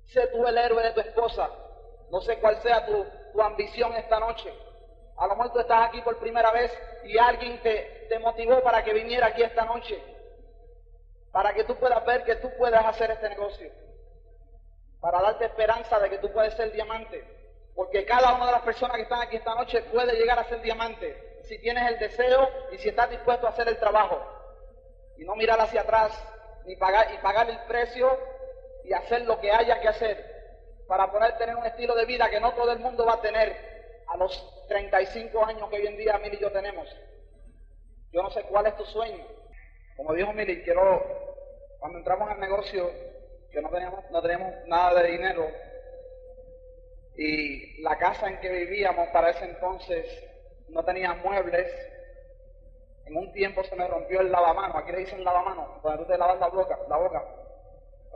sé 0.06 0.26
tú 0.28 0.46
el 0.46 0.56
héroe 0.56 0.82
de 0.82 0.92
tu 0.92 1.00
esposa. 1.00 1.50
No 2.10 2.20
sé 2.20 2.38
cuál 2.40 2.56
sea 2.56 2.84
tu, 2.86 3.06
tu 3.32 3.40
ambición 3.40 3.94
esta 3.94 4.18
noche. 4.18 4.52
A 5.16 5.26
lo 5.28 5.36
mejor 5.36 5.52
tú 5.52 5.60
estás 5.60 5.88
aquí 5.88 6.02
por 6.02 6.18
primera 6.18 6.50
vez 6.50 6.76
y 7.04 7.16
alguien 7.18 7.60
te, 7.62 8.06
te 8.08 8.18
motivó 8.18 8.60
para 8.62 8.82
que 8.82 8.92
viniera 8.92 9.28
aquí 9.28 9.42
esta 9.42 9.64
noche, 9.64 10.02
para 11.30 11.52
que 11.52 11.64
tú 11.64 11.76
puedas 11.76 12.04
ver 12.04 12.24
que 12.24 12.36
tú 12.36 12.50
puedes 12.58 12.80
hacer 12.80 13.10
este 13.12 13.28
negocio, 13.28 13.70
para 15.00 15.20
darte 15.20 15.44
esperanza 15.44 16.00
de 16.00 16.10
que 16.10 16.18
tú 16.18 16.32
puedes 16.32 16.54
ser 16.54 16.72
diamante, 16.72 17.22
porque 17.76 18.04
cada 18.04 18.34
una 18.34 18.46
de 18.46 18.52
las 18.52 18.62
personas 18.62 18.96
que 18.96 19.02
están 19.02 19.20
aquí 19.20 19.36
esta 19.36 19.54
noche 19.54 19.82
puede 19.82 20.14
llegar 20.14 20.38
a 20.38 20.44
ser 20.44 20.60
diamante 20.62 21.29
si 21.50 21.58
tienes 21.58 21.84
el 21.88 21.98
deseo 21.98 22.48
y 22.70 22.78
si 22.78 22.90
estás 22.90 23.10
dispuesto 23.10 23.44
a 23.44 23.50
hacer 23.50 23.66
el 23.66 23.76
trabajo 23.80 24.24
y 25.16 25.24
no 25.24 25.34
mirar 25.34 25.60
hacia 25.60 25.80
atrás 25.80 26.12
ni 26.64 26.76
pagar 26.76 27.12
y 27.12 27.18
pagar 27.18 27.50
el 27.50 27.58
precio 27.64 28.08
y 28.84 28.92
hacer 28.92 29.22
lo 29.22 29.40
que 29.40 29.50
haya 29.50 29.80
que 29.80 29.88
hacer 29.88 30.24
para 30.86 31.10
poder 31.10 31.36
tener 31.38 31.56
un 31.56 31.66
estilo 31.66 31.96
de 31.96 32.04
vida 32.04 32.30
que 32.30 32.38
no 32.38 32.52
todo 32.54 32.70
el 32.70 32.78
mundo 32.78 33.04
va 33.04 33.14
a 33.14 33.20
tener 33.20 33.52
a 34.06 34.16
los 34.16 34.64
35 34.68 35.44
años 35.44 35.68
que 35.68 35.76
hoy 35.76 35.86
en 35.88 35.96
día 35.96 36.18
Mili 36.18 36.36
y 36.36 36.40
yo 36.40 36.52
tenemos. 36.52 36.88
Yo 38.12 38.22
no 38.22 38.30
sé 38.30 38.44
cuál 38.44 38.66
es 38.66 38.76
tu 38.76 38.84
sueño. 38.84 39.26
Como 39.96 40.14
dijo 40.14 40.32
Mili, 40.32 40.62
quiero, 40.62 41.04
cuando 41.80 41.98
entramos 41.98 42.30
al 42.30 42.38
negocio, 42.38 42.92
que 43.50 43.60
no 43.60 43.70
teníamos, 43.70 44.08
no 44.12 44.22
teníamos 44.22 44.54
nada 44.66 45.02
de 45.02 45.10
dinero, 45.10 45.48
y 47.16 47.82
la 47.82 47.98
casa 47.98 48.28
en 48.28 48.38
que 48.40 48.50
vivíamos 48.50 49.08
para 49.08 49.30
ese 49.30 49.44
entonces 49.46 50.29
no 50.70 50.84
tenía 50.84 51.14
muebles, 51.14 51.66
en 53.06 53.16
un 53.16 53.32
tiempo 53.32 53.62
se 53.64 53.76
me 53.76 53.86
rompió 53.86 54.20
el 54.20 54.30
lavamano, 54.30 54.78
aquí 54.78 54.92
le 54.92 54.98
dicen 54.98 55.24
lavamano, 55.24 55.78
cuando 55.82 56.04
tú 56.04 56.12
te 56.12 56.18
lavas 56.18 56.38
la 56.38 56.48
boca, 56.48 56.78
la 56.88 56.96
boca. 56.96 57.24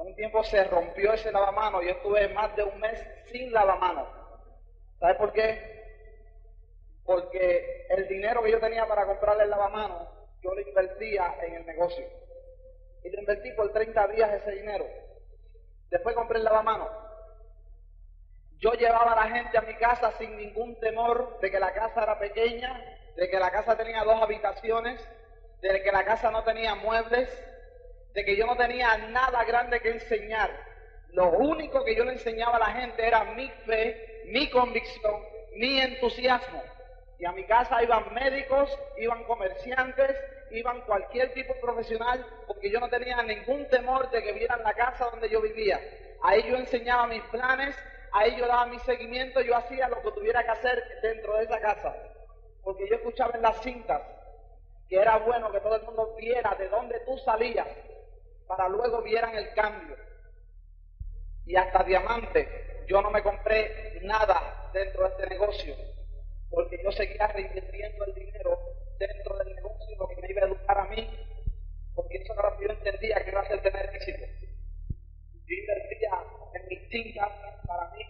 En 0.01 0.07
un 0.09 0.15
tiempo 0.17 0.43
se 0.45 0.65
rompió 0.65 1.13
ese 1.13 1.31
lavamano 1.31 1.81
yo 1.83 1.91
estuve 1.91 2.29
más 2.29 2.55
de 2.57 2.65
un 2.65 2.81
mes 2.81 3.01
sin 3.31 3.53
lavamano. 3.53 4.07
¿Sabes 4.99 5.17
por 5.17 5.33
qué? 5.33 5.75
porque 7.05 7.87
el 7.91 8.09
dinero 8.09 8.43
que 8.43 8.53
yo 8.53 8.61
tenía 8.61 8.87
para 8.87 9.07
comprarle 9.07 9.45
el 9.45 9.51
lavamanos, 9.51 10.09
yo 10.43 10.55
lo 10.55 10.61
invertía 10.61 11.35
en 11.43 11.55
el 11.55 11.67
negocio. 11.67 12.07
Y 13.03 13.11
lo 13.11 13.21
invertí 13.21 13.53
por 13.53 13.73
30 13.73 14.07
días 14.09 14.33
ese 14.33 14.53
dinero. 14.53 14.87
Después 15.91 16.15
compré 16.15 16.39
el 16.39 16.45
lavamanos. 16.45 16.89
Yo 18.65 18.73
llevaba 18.73 19.13
a 19.13 19.27
la 19.27 19.37
gente 19.37 19.59
a 19.59 19.61
mi 19.61 19.75
casa 19.75 20.11
sin 20.17 20.39
ningún 20.39 20.81
temor 20.81 21.39
de 21.41 21.51
que 21.51 21.61
la 21.61 21.75
casa 21.75 22.03
era 22.03 22.19
pequeña, 22.19 22.81
de 23.15 23.29
que 23.29 23.39
la 23.39 23.51
casa 23.51 23.77
tenía 23.77 24.03
dos 24.05 24.23
habitaciones, 24.23 25.07
de 25.61 25.83
que 25.83 25.93
la 25.93 26.03
casa 26.03 26.31
no 26.31 26.43
tenía 26.45 26.75
muebles, 26.75 27.29
de 28.15 28.25
que 28.25 28.35
yo 28.39 28.47
no 28.47 28.57
tenía 28.57 28.97
nada 28.97 29.45
grande 29.45 29.81
que 29.81 29.91
enseñar. 29.91 30.51
Lo 31.11 31.33
único 31.33 31.85
que 31.85 31.95
yo 31.95 32.07
le 32.07 32.13
enseñaba 32.13 32.57
a 32.57 32.61
la 32.61 32.81
gente 32.81 33.07
era 33.07 33.25
mi 33.35 33.51
fe, 33.67 34.23
mi 34.29 34.49
convicción, 34.49 35.23
mi 35.57 35.81
entusiasmo. 35.81 36.63
Y 37.19 37.27
a 37.27 37.33
mi 37.33 37.45
casa 37.45 37.83
iban 37.83 38.15
médicos, 38.15 38.71
iban 38.97 39.25
comerciantes, 39.25 40.17
iban 40.53 40.81
cualquier 40.87 41.35
tipo 41.35 41.53
profesional, 41.61 42.27
porque 42.47 42.71
yo 42.71 42.81
no 42.81 42.89
tenía 42.89 43.23
ningún 43.25 43.69
temor 43.69 44.11
de 44.11 44.23
que 44.23 44.33
vieran 44.33 44.63
la 44.63 44.73
casa 44.73 45.11
donde 45.11 45.29
yo 45.29 45.43
vivía. 45.43 45.79
Ahí 46.23 46.43
yo 46.49 46.57
enseñaba 46.57 47.07
mis 47.07 47.23
planes, 47.25 47.77
ahí 48.15 48.37
yo 48.37 48.47
daba 48.47 48.67
mi 48.67 48.79
seguimiento, 48.81 49.41
yo 49.41 49.57
hacía 49.57 49.89
lo 49.89 50.01
que 50.03 50.13
tuviera 50.13 50.43
que 50.43 50.51
hacer 50.51 50.83
dentro 51.03 51.37
de 51.37 51.45
esa 51.45 51.61
casa. 51.61 51.95
Porque 52.63 52.89
yo 52.89 52.97
escuchaba 52.97 53.33
en 53.35 53.43
las 53.43 53.61
cintas 53.61 54.01
que 54.89 54.97
era 54.97 55.19
bueno 55.19 55.53
que 55.53 55.61
todo 55.61 55.77
el 55.77 55.83
mundo 55.83 56.15
viera 56.17 56.55
de 56.55 56.69
dónde 56.69 57.01
tú 57.01 57.17
salías, 57.19 57.67
para 58.47 58.69
luego 58.69 59.03
vieran 59.03 59.35
el 59.35 59.53
cambio. 59.55 59.97
Y 61.47 61.57
hasta 61.57 61.83
diamante, 61.85 62.85
yo 62.87 63.03
no 63.03 63.11
me 63.11 63.23
compré 63.23 64.01
nada 64.03 64.71
dentro 64.73 65.05
de 65.05 65.09
este 65.11 65.27
negocio 65.29 65.75
porque 66.55 66.81
yo 66.83 66.93
seguía 66.93 67.27
reinvirtiendo 67.27 68.05
el 68.05 68.15
dinero 68.15 68.59
dentro 68.99 69.37
del 69.39 69.55
negocio, 69.55 69.97
lo 69.99 70.09
que 70.09 70.21
me 70.23 70.31
iba 70.31 70.43
a 70.43 70.47
educar 70.47 70.79
a 70.79 70.85
mí, 70.85 71.09
porque 71.95 72.19
eso 72.19 72.33
era 72.33 72.51
lo 72.51 72.57
que 72.57 72.65
yo 72.65 72.71
entendía 72.71 73.25
que 73.25 73.31
iba 73.31 73.41
a 73.41 73.49
ser 73.49 73.61
tener 73.61 73.91
éxito. 73.93 74.25
Yo 75.47 75.55
invertía 75.55 76.11
en 76.55 76.69
mis 76.69 76.89
tintas 76.89 77.31
para 77.67 77.91
mí, 77.91 78.03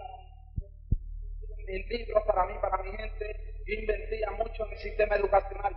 en 1.58 1.66
mis 1.66 1.88
libros 1.88 2.24
para 2.24 2.46
mí, 2.46 2.54
para 2.60 2.82
mi 2.82 2.96
gente, 2.96 3.62
yo 3.66 3.74
invertía 3.74 4.30
mucho 4.32 4.66
en 4.66 4.72
el 4.72 4.78
sistema 4.78 5.16
educacional. 5.16 5.76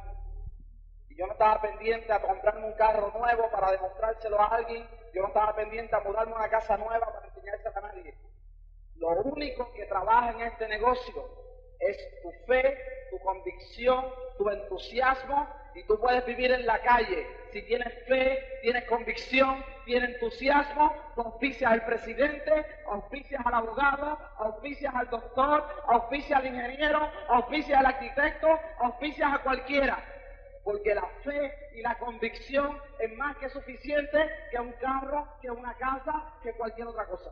Y 1.09 1.17
yo 1.17 1.25
no 1.25 1.33
estaba 1.33 1.61
pendiente 1.61 2.11
a 2.11 2.21
comprarme 2.21 2.67
un 2.67 2.73
carro 2.73 3.11
nuevo 3.17 3.49
para 3.51 3.71
demostrárselo 3.71 4.39
a 4.39 4.47
alguien, 4.47 4.85
yo 5.13 5.21
no 5.21 5.27
estaba 5.29 5.55
pendiente 5.55 5.95
a 5.95 6.01
mudarme 6.01 6.35
una 6.35 6.49
casa 6.49 6.77
nueva 6.77 7.11
para 7.13 7.27
enseñárselo 7.27 7.77
a 7.77 7.81
nadie. 7.81 8.13
Lo 8.95 9.09
único 9.21 9.71
que 9.73 9.85
trabaja 9.85 10.31
en 10.31 10.41
este 10.41 10.67
negocio 10.67 11.29
es 11.79 11.97
tu 12.21 12.31
fe, 12.45 12.77
tu 13.11 13.19
convicción, 13.19 14.05
tu 14.37 14.49
entusiasmo 14.49 15.47
y 15.75 15.83
tú 15.83 15.99
puedes 15.99 16.25
vivir 16.25 16.51
en 16.51 16.65
la 16.65 16.81
calle. 16.81 17.27
Si 17.51 17.61
tienes 17.63 17.93
fe, 18.07 18.59
tienes 18.61 18.85
convicción, 18.85 19.63
tienes 19.85 20.15
entusiasmo, 20.15 20.93
auspicias 21.15 21.71
al 21.71 21.85
presidente, 21.85 22.65
auspicias 22.87 23.45
al 23.45 23.53
abogado, 23.53 24.17
auspicias 24.37 24.93
al 24.95 25.09
doctor, 25.09 25.63
auspicias 25.87 26.39
al 26.39 26.47
ingeniero, 26.47 27.09
auspicias 27.29 27.79
al 27.79 27.85
arquitecto, 27.85 28.47
auspicias 28.79 29.33
a 29.33 29.39
cualquiera. 29.39 29.97
Porque 30.63 30.93
la 30.93 31.07
fe 31.23 31.53
y 31.75 31.81
la 31.81 31.95
convicción 31.95 32.77
es 32.99 33.15
más 33.15 33.37
que 33.37 33.49
suficiente 33.49 34.29
que 34.51 34.59
un 34.59 34.73
carro, 34.73 35.27
que 35.41 35.49
una 35.49 35.73
casa, 35.75 36.33
que 36.43 36.53
cualquier 36.53 36.87
otra 36.87 37.05
cosa. 37.05 37.31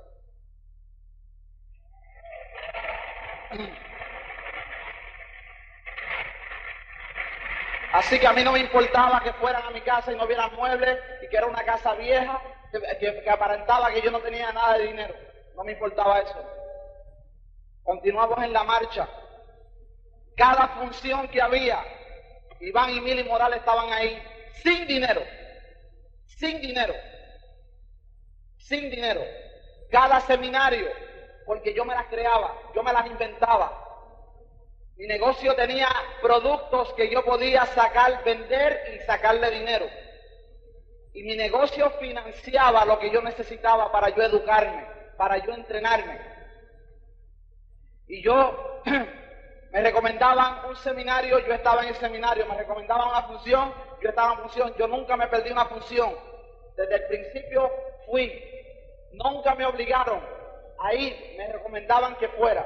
Así 8.06 8.20
que 8.20 8.28
a 8.28 8.34
mí 8.34 8.44
no 8.44 8.52
me 8.52 8.60
importaba 8.60 9.20
que 9.20 9.34
fueran 9.34 9.64
a 9.64 9.72
mi 9.72 9.82
casa 9.82 10.12
y 10.12 10.16
no 10.16 10.28
vieran 10.28 10.54
muebles 10.54 10.96
y 11.24 11.28
que 11.28 11.38
era 11.38 11.48
una 11.48 11.64
casa 11.66 11.96
vieja, 11.96 12.40
que, 12.72 13.30
aparentaba 13.32 13.92
que 13.92 14.00
yo 14.00 14.12
no 14.12 14.20
tenía 14.20 14.52
nada 14.52 14.78
de 14.78 14.86
dinero. 14.86 15.16
No 15.56 15.64
me 15.64 15.72
importaba 15.72 16.20
eso. 16.20 16.36
Continuamos 17.82 18.44
en 18.44 18.54
la 18.54 18.64
marcha. 18.64 19.10
Cada 20.38 20.68
función 20.68 21.28
que 21.30 21.42
había, 21.42 21.84
Iván 22.60 22.92
y 22.92 23.02
Mili 23.02 23.24
Morales 23.24 23.58
estaban 23.58 23.92
ahí 23.92 24.22
sin 24.62 24.86
dinero. 24.86 25.24
Sin 26.26 26.62
dinero. 26.62 26.94
Sin 28.58 28.92
dinero. 28.92 29.24
Cada 29.90 30.22
seminario, 30.22 30.92
porque 31.44 31.74
yo 31.74 31.84
me 31.84 31.96
las 31.96 32.06
creaba, 32.06 32.56
yo 32.76 32.84
me 32.84 32.94
las 32.94 33.08
inventaba. 33.08 33.85
Mi 34.98 35.08
negocio 35.08 35.54
tenía 35.56 35.90
productos 36.22 36.94
que 36.94 37.10
yo 37.10 37.24
podía 37.26 37.66
sacar, 37.66 38.24
vender 38.24 38.96
y 38.96 39.06
sacarle 39.06 39.52
dinero. 39.52 39.86
Y 41.14 41.24
mi 41.24 41.36
negocio 41.36 41.90
financiaba 42.00 42.86
lo 42.86 42.98
que 42.98 43.12
yo 43.12 43.22
necesitaba 43.22 43.92
para 43.92 44.10
yo 44.10 44.24
educarme, 44.24 44.86
para 45.18 45.38
yo 45.38 45.54
entrenarme. 45.54 46.20
Y 48.08 48.22
yo 48.22 48.82
me 49.72 49.82
recomendaban 49.82 50.70
un 50.70 50.76
seminario, 50.78 51.40
yo 51.40 51.54
estaba 51.54 51.84
en 51.84 51.90
el 51.90 51.96
seminario, 51.96 52.46
me 52.46 52.56
recomendaban 52.56 53.10
una 53.10 53.24
función, 53.24 53.74
yo 54.02 54.10
estaba 54.10 54.34
en 54.34 54.40
función, 54.40 54.74
yo 54.78 54.88
nunca 54.88 55.18
me 55.18 55.28
perdí 55.28 55.52
una 55.52 55.66
función. 55.66 56.16
Desde 56.78 56.96
el 56.96 57.08
principio 57.08 57.70
fui, 58.06 58.32
nunca 59.12 59.56
me 59.56 59.66
obligaron, 59.66 60.22
ahí 60.80 61.36
me 61.38 61.52
recomendaban 61.52 62.16
que 62.16 62.30
fuera 62.30 62.66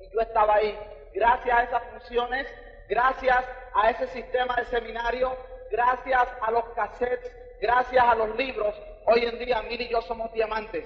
y 0.00 0.14
yo 0.14 0.20
estaba 0.20 0.54
ahí 0.56 0.78
gracias 1.14 1.58
a 1.58 1.62
esas 1.64 1.82
funciones, 1.84 2.46
gracias 2.88 3.44
a 3.74 3.90
ese 3.90 4.06
sistema 4.08 4.56
de 4.56 4.64
seminario, 4.66 5.36
gracias 5.70 6.28
a 6.40 6.50
los 6.50 6.64
cassettes, 6.70 7.30
gracias 7.60 8.04
a 8.04 8.14
los 8.14 8.36
libros, 8.36 8.74
hoy 9.06 9.24
en 9.24 9.38
día 9.38 9.62
Mil 9.62 9.80
y 9.80 9.88
yo 9.88 10.00
somos 10.02 10.32
diamantes. 10.32 10.84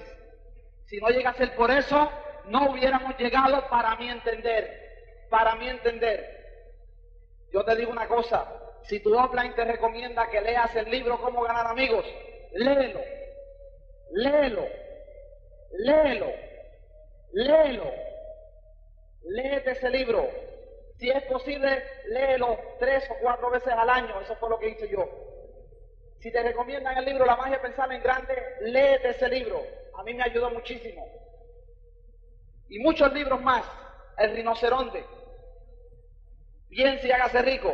Si 0.85 0.97
no 0.97 1.09
llega 1.09 1.31
a 1.31 1.55
por 1.55 1.71
eso, 1.71 2.11
no 2.45 2.71
hubiéramos 2.71 3.17
llegado 3.17 3.67
para 3.69 3.95
mi 3.95 4.09
entender, 4.09 5.27
para 5.29 5.55
mi 5.55 5.69
entender. 5.69 6.43
Yo 7.51 7.63
te 7.63 7.75
digo 7.75 7.91
una 7.91 8.07
cosa, 8.07 8.45
si 8.83 8.99
tu 8.99 9.17
offline 9.17 9.55
te 9.55 9.63
recomienda 9.63 10.29
que 10.29 10.41
leas 10.41 10.75
el 10.75 10.89
libro 10.89 11.19
Cómo 11.21 11.43
ganar 11.43 11.67
amigos, 11.67 12.05
léelo, 12.51 12.99
léelo, 14.11 14.65
léelo, 15.77 16.27
léelo. 17.31 18.12
Léete 19.23 19.71
ese 19.71 19.89
libro. 19.89 20.29
Si 20.99 21.09
es 21.09 21.23
posible, 21.25 21.83
léelo 22.05 22.57
tres 22.79 23.09
o 23.09 23.15
cuatro 23.21 23.49
veces 23.49 23.73
al 23.73 23.89
año. 23.89 24.21
Eso 24.21 24.35
fue 24.37 24.49
lo 24.49 24.59
que 24.59 24.69
hice 24.69 24.89
yo. 24.89 25.09
Si 26.19 26.31
te 26.31 26.43
recomiendan 26.43 26.97
el 26.97 27.05
libro 27.05 27.25
La 27.25 27.35
magia 27.35 27.61
pensar 27.61 27.91
en 27.91 28.01
grande, 28.03 28.35
léete 28.61 29.09
ese 29.09 29.29
libro. 29.29 29.61
A 29.95 30.03
mí 30.03 30.13
me 30.13 30.23
ayudó 30.23 30.49
muchísimo. 30.51 31.07
y 32.69 32.79
muchos 32.79 33.11
libros 33.13 33.41
más. 33.41 33.65
El 34.17 34.31
rinoceronte. 34.31 35.05
Piense 36.69 37.07
y 37.07 37.11
hágase 37.11 37.41
rico. 37.41 37.73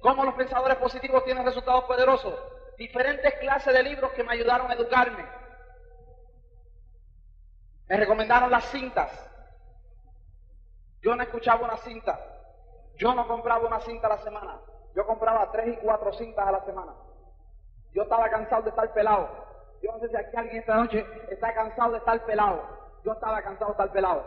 Cómo 0.00 0.24
los 0.24 0.34
pensadores 0.34 0.78
positivos 0.78 1.24
tienen 1.24 1.44
resultados 1.44 1.84
poderosos. 1.84 2.38
Diferentes 2.78 3.34
clases 3.36 3.74
de 3.74 3.82
libros 3.82 4.12
que 4.12 4.24
me 4.24 4.34
ayudaron 4.34 4.70
a 4.70 4.74
educarme. 4.74 5.26
Me 7.88 7.96
recomendaron 7.96 8.50
las 8.50 8.64
cintas. 8.70 9.25
Yo 11.02 11.14
no 11.14 11.22
escuchaba 11.22 11.64
una 11.64 11.76
cinta. 11.78 12.18
Yo 12.96 13.14
no 13.14 13.26
compraba 13.26 13.66
una 13.66 13.80
cinta 13.80 14.06
a 14.06 14.16
la 14.16 14.22
semana. 14.22 14.60
Yo 14.94 15.06
compraba 15.06 15.50
tres 15.52 15.74
y 15.74 15.76
cuatro 15.84 16.12
cintas 16.12 16.46
a 16.46 16.52
la 16.52 16.64
semana. 16.64 16.92
Yo 17.92 18.02
estaba 18.02 18.28
cansado 18.28 18.62
de 18.62 18.70
estar 18.70 18.92
pelado. 18.92 19.28
Yo 19.82 19.92
no 19.92 19.98
sé 19.98 20.08
si 20.08 20.16
aquí 20.16 20.36
alguien 20.36 20.58
esta 20.58 20.76
noche 20.76 21.06
está 21.30 21.52
cansado 21.52 21.92
de 21.92 21.98
estar 21.98 22.24
pelado. 22.24 22.62
Yo 23.04 23.12
estaba 23.12 23.42
cansado 23.42 23.66
de 23.66 23.72
estar 23.72 23.92
pelado. 23.92 24.24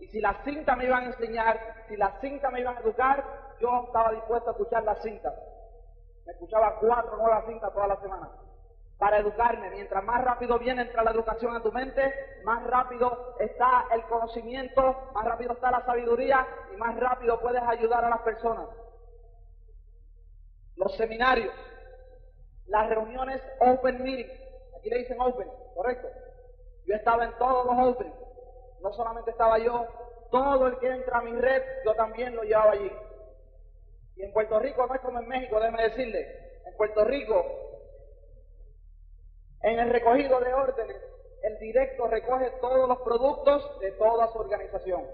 Y 0.00 0.06
si 0.08 0.20
las 0.20 0.42
cintas 0.42 0.76
me 0.76 0.84
iban 0.84 1.04
a 1.04 1.06
enseñar, 1.06 1.84
si 1.88 1.96
las 1.96 2.18
cintas 2.20 2.52
me 2.52 2.60
iban 2.60 2.76
a 2.76 2.80
educar, 2.80 3.24
yo 3.60 3.84
estaba 3.86 4.12
dispuesto 4.12 4.50
a 4.50 4.52
escuchar 4.52 4.82
las 4.84 5.00
cintas. 5.02 5.34
Me 6.24 6.32
escuchaba 6.32 6.76
cuatro 6.80 7.16
nuevas 7.16 7.44
cintas 7.46 7.72
toda 7.72 7.86
la 7.86 7.96
semana 7.96 8.28
para 8.98 9.18
educarme. 9.18 9.70
Mientras 9.70 10.02
más 10.04 10.24
rápido 10.24 10.58
viene 10.58 10.82
entra 10.82 11.02
la 11.02 11.10
educación 11.10 11.54
a 11.54 11.62
tu 11.62 11.72
mente, 11.72 12.12
más 12.44 12.64
rápido 12.64 13.36
está 13.38 13.86
el 13.92 14.02
conocimiento, 14.04 15.10
más 15.14 15.24
rápido 15.24 15.52
está 15.52 15.70
la 15.70 15.84
sabiduría 15.84 16.46
y 16.72 16.76
más 16.76 16.96
rápido 16.98 17.40
puedes 17.40 17.62
ayudar 17.62 18.04
a 18.04 18.10
las 18.10 18.20
personas. 18.20 18.68
Los 20.76 20.94
seminarios, 20.96 21.54
las 22.66 22.88
reuniones 22.88 23.40
open 23.60 24.02
meeting, 24.02 24.30
aquí 24.78 24.90
le 24.90 24.98
dicen 24.98 25.20
open, 25.20 25.48
correcto. 25.74 26.08
Yo 26.86 26.94
estaba 26.94 27.24
en 27.24 27.36
todos 27.38 27.66
los 27.66 27.88
open, 27.88 28.12
no 28.80 28.92
solamente 28.92 29.30
estaba 29.30 29.58
yo, 29.58 29.86
todo 30.30 30.66
el 30.66 30.78
que 30.78 30.88
entra 30.88 31.18
a 31.18 31.22
mi 31.22 31.32
red, 31.32 31.62
yo 31.84 31.94
también 31.94 32.34
lo 32.34 32.42
llevaba 32.42 32.72
allí. 32.72 32.92
Y 34.16 34.22
en 34.22 34.32
Puerto 34.32 34.58
Rico 34.58 34.86
no 34.86 34.94
es 34.94 35.00
como 35.00 35.18
en 35.20 35.28
México, 35.28 35.58
déjeme 35.58 35.82
decirle, 35.82 36.20
en 36.66 36.76
Puerto 36.76 37.04
Rico 37.04 37.65
en 39.66 39.80
el 39.80 39.90
recogido 39.90 40.38
de 40.38 40.54
órdenes, 40.54 40.96
el 41.42 41.58
directo 41.58 42.06
recoge 42.06 42.50
todos 42.60 42.88
los 42.88 42.98
productos 42.98 43.80
de 43.80 43.90
toda 43.92 44.28
su 44.28 44.38
organización. 44.38 45.04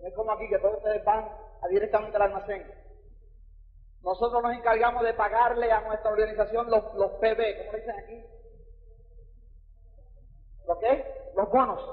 No 0.00 0.08
es 0.08 0.14
como 0.14 0.30
aquí 0.30 0.48
que 0.48 0.58
todos 0.60 0.76
ustedes 0.76 1.04
van 1.04 1.28
directamente 1.68 2.16
al 2.16 2.22
almacén. 2.22 2.72
Nosotros 4.02 4.40
nos 4.40 4.52
encargamos 4.52 5.02
de 5.02 5.14
pagarle 5.14 5.72
a 5.72 5.80
nuestra 5.80 6.12
organización 6.12 6.70
los, 6.70 6.94
los 6.94 7.10
PB, 7.14 7.66
¿cómo 7.66 7.76
dicen 7.76 7.98
aquí? 7.98 8.24
¿Lo 10.68 10.78
qué? 10.78 11.32
Los 11.34 11.50
bonos. 11.50 11.84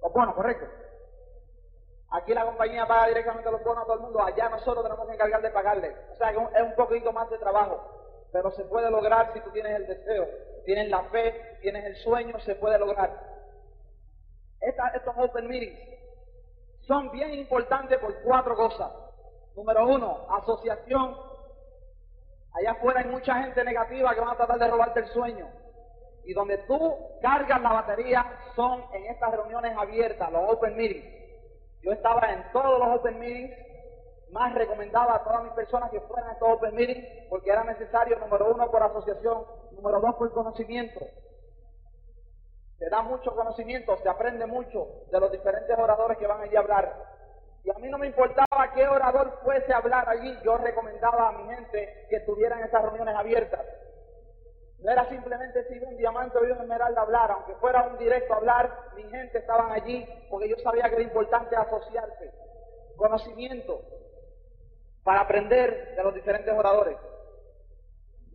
Los 0.00 0.12
bonos, 0.12 0.36
correcto. 0.36 0.66
Aquí 2.10 2.32
la 2.32 2.44
compañía 2.44 2.86
paga 2.86 3.08
directamente 3.08 3.50
los 3.50 3.64
bonos 3.64 3.82
a 3.82 3.86
todo 3.86 3.96
el 3.96 4.02
mundo, 4.02 4.22
allá 4.22 4.48
nosotros 4.50 4.84
tenemos 4.84 5.04
que 5.08 5.14
encargar 5.14 5.42
de 5.42 5.50
pagarle. 5.50 5.96
O 6.12 6.14
sea, 6.14 6.30
es 6.30 6.62
un 6.62 6.74
poquito 6.76 7.12
más 7.12 7.28
de 7.28 7.38
trabajo 7.38 7.97
pero 8.32 8.50
se 8.52 8.64
puede 8.64 8.90
lograr 8.90 9.32
si 9.32 9.40
tú 9.40 9.50
tienes 9.50 9.74
el 9.76 9.86
deseo, 9.86 10.26
tienes 10.64 10.88
la 10.88 11.02
fe, 11.04 11.58
tienes 11.62 11.84
el 11.84 11.96
sueño, 11.96 12.38
se 12.40 12.54
puede 12.56 12.78
lograr. 12.78 13.10
estos 14.60 15.14
open 15.16 15.48
meetings 15.48 15.78
son 16.88 17.10
bien 17.10 17.34
importantes 17.34 17.98
por 17.98 18.22
cuatro 18.22 18.56
cosas. 18.56 18.90
Número 19.54 19.86
uno, 19.86 20.26
asociación. 20.30 21.16
Allá 22.54 22.72
afuera 22.72 23.00
hay 23.00 23.06
mucha 23.08 23.34
gente 23.42 23.62
negativa 23.62 24.14
que 24.14 24.20
van 24.20 24.30
a 24.30 24.36
tratar 24.36 24.58
de 24.58 24.68
robarte 24.68 25.00
el 25.00 25.06
sueño. 25.08 25.48
Y 26.24 26.32
donde 26.32 26.58
tú 26.58 26.96
cargas 27.20 27.60
la 27.60 27.72
batería 27.72 28.24
son 28.56 28.84
en 28.94 29.06
estas 29.06 29.32
reuniones 29.32 29.76
abiertas, 29.76 30.32
los 30.32 30.50
open 30.50 30.76
meetings. 30.76 31.06
Yo 31.82 31.92
estaba 31.92 32.32
en 32.32 32.50
todos 32.52 32.78
los 32.78 32.98
open 32.98 33.18
meetings 33.18 33.67
más 34.32 34.54
recomendaba 34.54 35.16
a 35.16 35.24
todas 35.24 35.42
mis 35.44 35.52
personas 35.52 35.90
que 35.90 36.00
fueran 36.00 36.30
a 36.30 36.44
open 36.44 36.74
meetings 36.74 37.28
porque 37.28 37.50
era 37.50 37.64
necesario, 37.64 38.18
número 38.18 38.54
uno, 38.54 38.70
por 38.70 38.82
asociación, 38.82 39.44
número 39.72 40.00
dos, 40.00 40.14
por 40.16 40.32
conocimiento. 40.32 41.00
Se 42.78 42.88
da 42.88 43.02
mucho 43.02 43.34
conocimiento, 43.34 43.96
se 43.98 44.08
aprende 44.08 44.46
mucho 44.46 44.86
de 45.10 45.20
los 45.20 45.32
diferentes 45.32 45.76
oradores 45.76 46.16
que 46.18 46.26
van 46.26 46.42
allí 46.42 46.54
a 46.54 46.60
hablar. 46.60 46.94
Y 47.64 47.70
a 47.70 47.74
mí 47.74 47.88
no 47.88 47.98
me 47.98 48.06
importaba 48.06 48.72
qué 48.74 48.86
orador 48.86 49.40
fuese 49.42 49.72
a 49.72 49.78
hablar 49.78 50.08
allí, 50.08 50.38
yo 50.44 50.56
recomendaba 50.58 51.28
a 51.28 51.32
mi 51.32 51.54
gente 51.54 52.06
que 52.08 52.16
estuvieran 52.16 52.60
en 52.60 52.66
esas 52.66 52.82
reuniones 52.82 53.16
abiertas. 53.16 53.60
No 54.78 54.92
era 54.92 55.08
simplemente 55.08 55.64
si 55.64 55.78
un 55.80 55.96
diamante 55.96 56.38
o 56.38 56.42
un 56.42 56.52
esmeralda 56.52 57.02
hablar, 57.02 57.32
aunque 57.32 57.54
fuera 57.56 57.88
un 57.88 57.98
directo 57.98 58.32
a 58.32 58.36
hablar, 58.36 58.70
mi 58.94 59.02
gente 59.10 59.38
estaban 59.38 59.72
allí 59.72 60.06
porque 60.30 60.48
yo 60.48 60.56
sabía 60.62 60.88
que 60.88 60.94
era 60.94 61.02
importante 61.02 61.56
asociarse. 61.56 62.32
Conocimiento, 62.96 63.80
para 65.08 65.22
aprender 65.22 65.94
de 65.96 66.02
los 66.02 66.14
diferentes 66.14 66.52
oradores. 66.52 66.94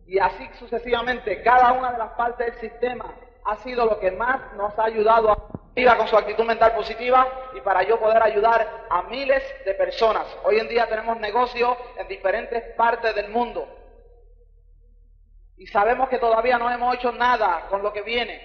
Y 0.08 0.18
así 0.18 0.44
sucesivamente, 0.58 1.40
cada 1.40 1.72
una 1.72 1.92
de 1.92 1.98
las 1.98 2.10
partes 2.14 2.48
del 2.48 2.56
sistema 2.56 3.14
ha 3.44 3.56
sido 3.58 3.86
lo 3.86 4.00
que 4.00 4.10
más 4.10 4.52
nos 4.54 4.76
ha 4.76 4.86
ayudado 4.86 5.30
a 5.30 5.38
vivir 5.72 5.96
con 5.96 6.08
su 6.08 6.16
actitud 6.16 6.44
mental 6.44 6.74
positiva 6.74 7.28
y 7.56 7.60
para 7.60 7.84
yo 7.84 8.00
poder 8.00 8.20
ayudar 8.20 8.86
a 8.90 9.02
miles 9.02 9.40
de 9.64 9.72
personas. 9.74 10.26
Hoy 10.42 10.58
en 10.58 10.66
día 10.66 10.88
tenemos 10.88 11.16
negocios 11.20 11.78
en 11.96 12.08
diferentes 12.08 12.74
partes 12.74 13.14
del 13.14 13.28
mundo. 13.28 13.68
Y 15.56 15.68
sabemos 15.68 16.08
que 16.08 16.18
todavía 16.18 16.58
no 16.58 16.68
hemos 16.72 16.96
hecho 16.96 17.12
nada 17.12 17.68
con 17.70 17.84
lo 17.84 17.92
que 17.92 18.02
viene, 18.02 18.42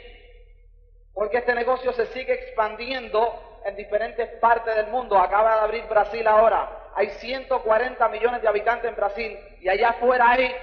porque 1.15 1.39
este 1.39 1.55
negocio 1.55 1.93
se 1.93 2.05
sigue 2.05 2.33
expandiendo 2.33 3.59
en 3.65 3.75
diferentes 3.75 4.29
partes 4.39 4.75
del 4.75 4.91
mundo. 4.91 5.17
Acaba 5.17 5.55
de 5.55 5.61
abrir 5.61 5.87
Brasil 5.87 6.27
ahora, 6.27 6.78
hay 6.95 7.09
140 7.09 8.09
millones 8.09 8.41
de 8.41 8.47
habitantes 8.47 8.89
en 8.89 8.95
Brasil 8.95 9.37
y 9.61 9.69
allá 9.69 9.89
afuera 9.89 10.31
hay 10.31 10.53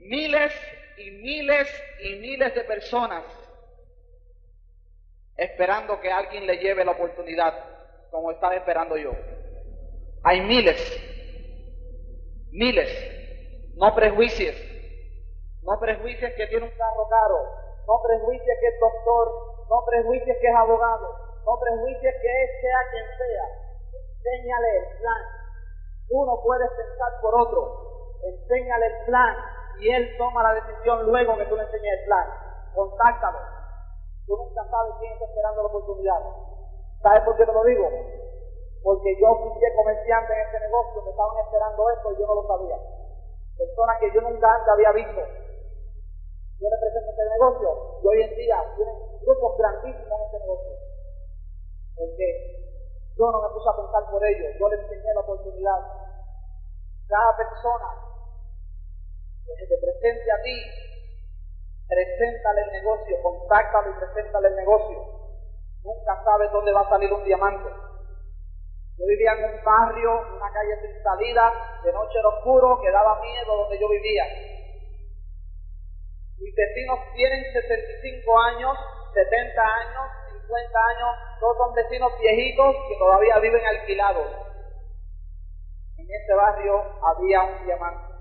miles 0.00 0.52
y 0.96 1.10
miles 1.10 1.82
y 2.00 2.16
miles 2.16 2.54
de 2.54 2.64
personas 2.64 3.24
esperando 5.36 6.00
que 6.00 6.10
alguien 6.10 6.46
le 6.46 6.56
lleve 6.58 6.84
la 6.84 6.92
oportunidad, 6.92 7.54
como 8.10 8.30
estaba 8.30 8.54
esperando 8.54 8.96
yo. 8.96 9.12
Hay 10.22 10.40
miles, 10.40 10.80
miles, 12.50 12.90
no 13.76 13.94
prejuicios, 13.94 14.56
no 15.62 15.78
prejuicios 15.78 16.32
que 16.36 16.46
tiene 16.46 16.64
un 16.64 16.72
carro 16.72 17.08
caro, 17.08 17.38
no 17.86 18.02
prejuicios 18.02 18.56
que 18.60 18.66
es 18.66 18.80
doctor, 18.80 19.28
no 19.68 19.84
prejuicios 19.86 20.36
que 20.40 20.48
es 20.48 20.56
abogado, 20.56 21.42
no 21.44 21.60
prejuicios 21.60 22.14
que 22.22 22.60
sea 22.60 22.78
quien 22.90 23.04
sea. 23.18 23.66
Enséñale 24.16 24.76
el 24.78 24.98
plan, 24.98 25.35
uno 26.10 26.40
puede 26.42 26.68
pensar 26.68 27.20
por 27.20 27.34
otro. 27.34 28.18
Enséñale 28.22 28.86
el 28.86 29.04
plan 29.06 29.36
y 29.78 29.90
él 29.90 30.16
toma 30.18 30.42
la 30.42 30.54
decisión 30.54 31.04
luego 31.06 31.36
que 31.36 31.46
tú 31.46 31.56
le 31.56 31.62
enseñes 31.62 32.00
el 32.00 32.04
plan. 32.06 32.26
Contáctalo. 32.74 33.38
Tú 34.26 34.36
nunca 34.36 34.62
sabes 34.70 34.94
quién 34.98 35.12
está 35.12 35.24
esperando 35.26 35.62
la 35.62 35.68
oportunidad. 35.68 36.20
¿Sabes 37.02 37.22
por 37.22 37.36
qué 37.36 37.46
te 37.46 37.52
lo 37.52 37.64
digo? 37.64 37.88
Porque 38.82 39.16
yo 39.20 39.28
fui 39.36 39.60
comerciante 39.76 40.32
en 40.32 40.40
este 40.46 40.60
negocio, 40.60 41.02
me 41.02 41.10
estaban 41.10 41.38
esperando 41.44 41.90
esto 41.90 42.12
y 42.12 42.16
yo 42.18 42.26
no 42.26 42.34
lo 42.34 42.46
sabía. 42.46 42.76
Personas 43.56 43.98
que 44.00 44.12
yo 44.14 44.20
nunca 44.20 44.54
antes 44.54 44.68
había 44.68 44.92
visto. 44.92 45.20
Yo 46.58 46.66
represento 46.70 47.10
este 47.10 47.24
negocio 47.30 47.68
y 48.02 48.06
hoy 48.06 48.22
en 48.22 48.34
día 48.36 48.56
tienen 48.76 48.96
grupos 49.20 49.58
grandísimos 49.58 50.18
en 50.18 50.26
este 50.26 50.38
negocio. 50.40 50.72
Porque 51.96 52.65
yo 53.16 53.32
no 53.32 53.40
me 53.40 53.48
puse 53.48 53.68
a 53.68 53.76
pensar 53.76 54.10
por 54.10 54.20
ellos, 54.24 54.52
yo 54.60 54.68
les 54.68 54.80
enseñé 54.80 55.14
la 55.14 55.20
oportunidad. 55.20 55.80
Cada 57.08 57.36
persona 57.36 57.88
que 59.46 59.54
se 59.56 59.66
te 59.66 59.76
presente 59.80 60.32
a 60.32 60.42
ti, 60.42 60.58
preséntale 61.88 62.60
el 62.62 62.72
negocio, 62.72 63.16
contáctalo 63.22 63.90
y 63.90 63.94
preséntale 63.94 64.48
el 64.48 64.56
negocio. 64.56 64.98
Nunca 65.82 66.22
sabes 66.24 66.52
dónde 66.52 66.72
va 66.72 66.80
a 66.80 66.90
salir 66.90 67.12
un 67.12 67.24
diamante. 67.24 67.70
Yo 68.98 69.06
vivía 69.06 69.32
en 69.32 69.44
un 69.44 69.64
barrio, 69.64 70.36
una 70.36 70.52
calle 70.52 70.76
sin 70.82 71.02
salida, 71.02 71.52
de 71.84 71.92
noche 71.92 72.18
era 72.18 72.28
oscuro, 72.28 72.80
que 72.82 72.90
daba 72.90 73.20
miedo 73.20 73.56
donde 73.56 73.78
yo 73.78 73.88
vivía. 73.88 74.24
Mis 76.38 76.54
vecinos 76.54 76.98
tienen 77.14 77.44
65 77.52 78.38
años, 78.40 78.76
70 79.14 79.62
años, 79.62 80.25
50 80.56 80.78
años, 80.96 81.40
todos 81.40 81.56
son 81.58 81.74
vecinos 81.74 82.12
viejitos 82.18 82.76
que 82.88 82.96
todavía 82.96 83.38
viven 83.38 83.64
alquilados. 83.66 84.26
En 85.98 86.06
este 86.10 86.34
barrio 86.34 86.82
había 87.02 87.42
un 87.42 87.66
diamante. 87.66 88.14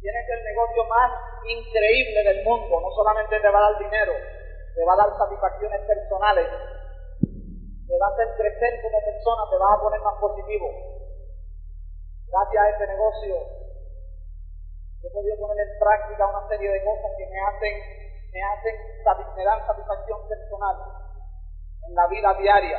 Tienes 0.00 0.28
el 0.30 0.44
negocio 0.44 0.84
más 0.84 1.12
increíble 1.44 2.22
del 2.24 2.44
mundo. 2.44 2.80
No 2.80 2.90
solamente 2.94 3.38
te 3.38 3.48
va 3.50 3.58
a 3.58 3.72
dar 3.72 3.78
dinero, 3.78 4.12
te 4.74 4.84
va 4.84 4.94
a 4.94 4.96
dar 4.96 5.18
satisfacciones 5.18 5.80
personales, 5.82 6.48
te 7.88 7.96
va 7.96 8.06
a 8.06 8.12
hacer 8.12 8.28
crecer 8.36 8.82
como 8.84 9.00
persona, 9.00 9.48
te 9.48 9.56
vas 9.56 9.72
a 9.72 9.80
poner 9.80 10.00
más 10.04 10.20
positivo. 10.20 10.68
gracias 12.28 12.62
a 12.62 12.68
este 12.68 12.86
negocio, 12.86 13.34
he 15.00 15.08
podido 15.08 15.36
poner 15.40 15.56
en 15.64 15.78
práctica 15.80 16.26
una 16.28 16.46
serie 16.48 16.68
de 16.68 16.84
cosas 16.84 17.10
que 17.16 17.26
me 17.32 17.40
hacen, 17.40 17.74
me 18.28 18.42
hacen, 18.44 18.76
me 19.36 19.44
dan 19.44 19.66
satisfacción 19.66 20.28
personal 20.28 20.76
en 21.88 21.94
la 21.94 22.06
vida 22.08 22.34
diaria. 22.34 22.78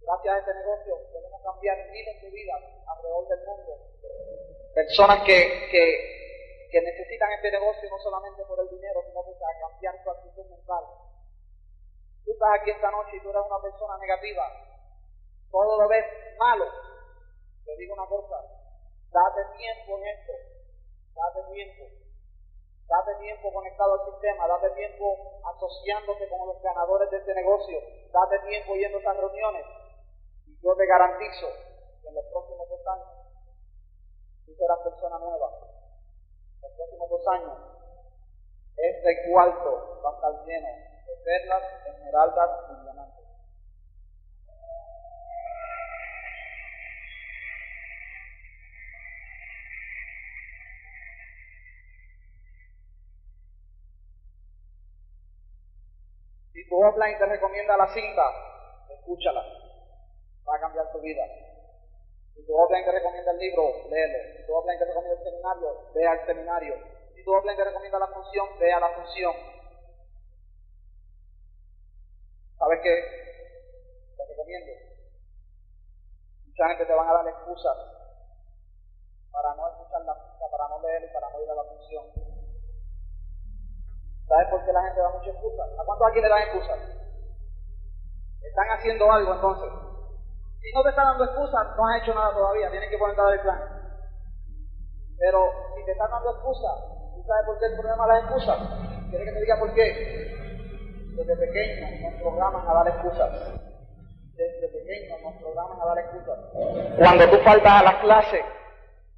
Gracias 0.00 0.34
a 0.34 0.38
este 0.38 0.54
negocio 0.54 0.94
podemos 1.12 1.42
cambiar 1.42 1.78
miles 1.90 2.22
de 2.22 2.30
vidas 2.30 2.62
alrededor 2.86 3.26
del 3.26 3.46
mundo. 3.46 3.74
Personas 4.72 5.18
que, 5.26 5.66
que, 5.70 6.68
que 6.70 6.80
necesitan 6.80 7.32
este 7.32 7.50
negocio 7.50 7.90
no 7.90 7.98
solamente 7.98 8.44
por 8.44 8.60
el 8.60 8.70
dinero, 8.70 9.02
sino 9.02 9.18
para 9.18 9.58
cambiar 9.58 9.98
su 10.04 10.10
actitud 10.10 10.46
mental. 10.46 11.09
Tú 12.30 12.34
estás 12.34 12.62
aquí 12.62 12.70
esta 12.70 12.92
noche 12.92 13.16
y 13.16 13.20
tú 13.26 13.30
eres 13.30 13.42
una 13.42 13.58
persona 13.58 13.98
negativa, 13.98 14.46
todo 15.50 15.82
lo 15.82 15.88
ves 15.88 16.06
malo. 16.38 16.62
Te 17.66 17.74
digo 17.74 17.94
una 17.94 18.06
cosa, 18.06 18.38
date 19.10 19.58
tiempo 19.58 19.98
en 19.98 20.06
esto, 20.06 20.32
date 21.10 21.52
tiempo. 21.52 21.90
Date 22.86 23.18
tiempo 23.18 23.52
conectado 23.52 23.94
al 23.94 24.12
sistema, 24.12 24.46
date 24.46 24.70
tiempo 24.78 25.42
asociándote 25.42 26.28
con 26.28 26.46
los 26.46 26.62
ganadores 26.62 27.10
de 27.10 27.18
este 27.18 27.34
negocio, 27.34 27.78
date 28.12 28.38
tiempo 28.46 28.76
yendo 28.76 28.98
a 28.98 29.00
estas 29.00 29.16
reuniones. 29.16 29.66
Y 30.46 30.54
yo 30.62 30.76
te 30.76 30.86
garantizo 30.86 31.48
que 32.00 32.08
en 32.10 32.14
los 32.14 32.26
próximos 32.30 32.68
dos 32.68 32.86
años 32.94 33.10
tú 34.46 34.54
serás 34.54 34.78
persona 34.86 35.18
nueva. 35.18 35.50
En 36.54 36.62
los 36.62 36.72
próximos 36.78 37.10
dos 37.10 37.26
años 37.26 37.58
este 38.76 39.30
cuarto 39.32 40.00
va 40.04 40.10
a 40.10 40.14
estar 40.14 40.46
lleno 40.46 40.89
de 41.10 41.24
perlas, 41.24 41.62
esmeraldas 41.86 42.50
y 42.70 42.82
diamantes. 42.82 43.26
Si 56.52 56.68
tu 56.68 56.84
offline 56.84 57.18
te 57.18 57.26
recomienda 57.26 57.76
la 57.76 57.88
cinta, 57.88 58.22
escúchala. 58.90 59.42
Va 60.48 60.56
a 60.56 60.60
cambiar 60.60 60.92
tu 60.92 61.00
vida. 61.00 61.24
Si 62.34 62.46
tu 62.46 62.54
offline 62.54 62.84
te 62.84 62.92
recomienda 62.92 63.32
el 63.32 63.38
libro, 63.38 63.62
léelo. 63.90 64.18
Si 64.36 64.46
tu 64.46 64.54
offline 64.54 64.78
te 64.78 64.84
recomienda 64.84 65.18
el 65.18 65.24
seminario, 65.24 65.92
ve 65.94 66.06
al 66.06 66.26
seminario. 66.26 66.74
Si 67.14 67.24
tu 67.24 67.34
offline 67.34 67.56
te 67.56 67.64
recomienda 67.64 67.98
la 67.98 68.08
función, 68.08 68.46
ve 68.58 68.72
a 68.72 68.80
la 68.80 68.88
función. 68.90 69.59
¿Sabes 72.60 72.78
qué? 72.84 72.92
Te 74.20 74.22
recomiendo. 74.28 74.72
Mucha 76.44 76.68
gente 76.68 76.84
te 76.84 76.92
van 76.92 77.08
a 77.08 77.12
dar 77.16 77.26
excusas 77.32 77.76
para 79.32 79.54
no 79.56 79.64
escuchar 79.64 80.04
la 80.04 80.12
cinta, 80.20 80.44
para 80.52 80.68
no 80.68 80.76
leer 80.84 81.08
y 81.08 81.08
para 81.08 81.30
no 81.30 81.40
ir 81.40 81.48
a 81.48 81.54
la 81.56 81.64
función. 81.64 82.04
¿Sabes 84.28 84.46
por 84.52 84.60
qué 84.60 84.72
la 84.76 84.84
gente 84.84 85.00
da 85.00 85.08
muchas 85.08 85.32
excusas? 85.32 85.72
¿A 85.72 85.84
cuántos 85.88 86.06
aquí 86.06 86.20
le 86.20 86.28
dan 86.28 86.42
excusas? 86.42 86.78
Están 88.44 88.68
haciendo 88.76 89.10
algo 89.10 89.32
entonces. 89.32 89.72
Si 90.60 90.68
no 90.76 90.82
te 90.82 90.90
están 90.90 91.16
dando 91.16 91.24
excusas, 91.24 91.64
no 91.74 91.88
has 91.88 92.02
hecho 92.02 92.12
nada 92.12 92.28
todavía, 92.34 92.68
tienes 92.68 92.90
que 92.90 92.98
ponerte 92.98 93.20
a 93.22 93.24
dar 93.24 93.34
el 93.34 93.40
plan. 93.40 93.60
Pero 95.16 95.48
si 95.74 95.80
te 95.82 95.92
están 95.92 96.10
dando 96.10 96.28
excusas, 96.28 96.76
¿tú 97.16 97.24
sabes 97.24 97.46
por 97.46 97.56
qué 97.56 97.72
el 97.72 97.76
problema 97.80 98.04
de 98.04 98.12
las 98.12 98.20
excusas? 98.20 98.58
¿Quieres 99.08 99.24
que 99.24 99.32
te 99.32 99.40
diga 99.40 99.56
por 99.56 99.72
qué? 99.72 100.39
Desde 101.20 101.36
pequeños 101.36 102.00
nos 102.00 102.14
programan 102.22 102.66
a 102.66 102.72
dar 102.72 102.88
excusas. 102.88 103.30
Desde 104.32 104.68
pequeños 104.68 105.20
nos 105.20 105.34
programan 105.36 105.78
a 105.78 105.84
dar 105.84 105.98
excusas. 105.98 106.38
Cuando 106.96 107.28
tú 107.28 107.36
faltas 107.44 107.72
a 107.72 107.82
las 107.82 107.96
clases, 107.96 108.42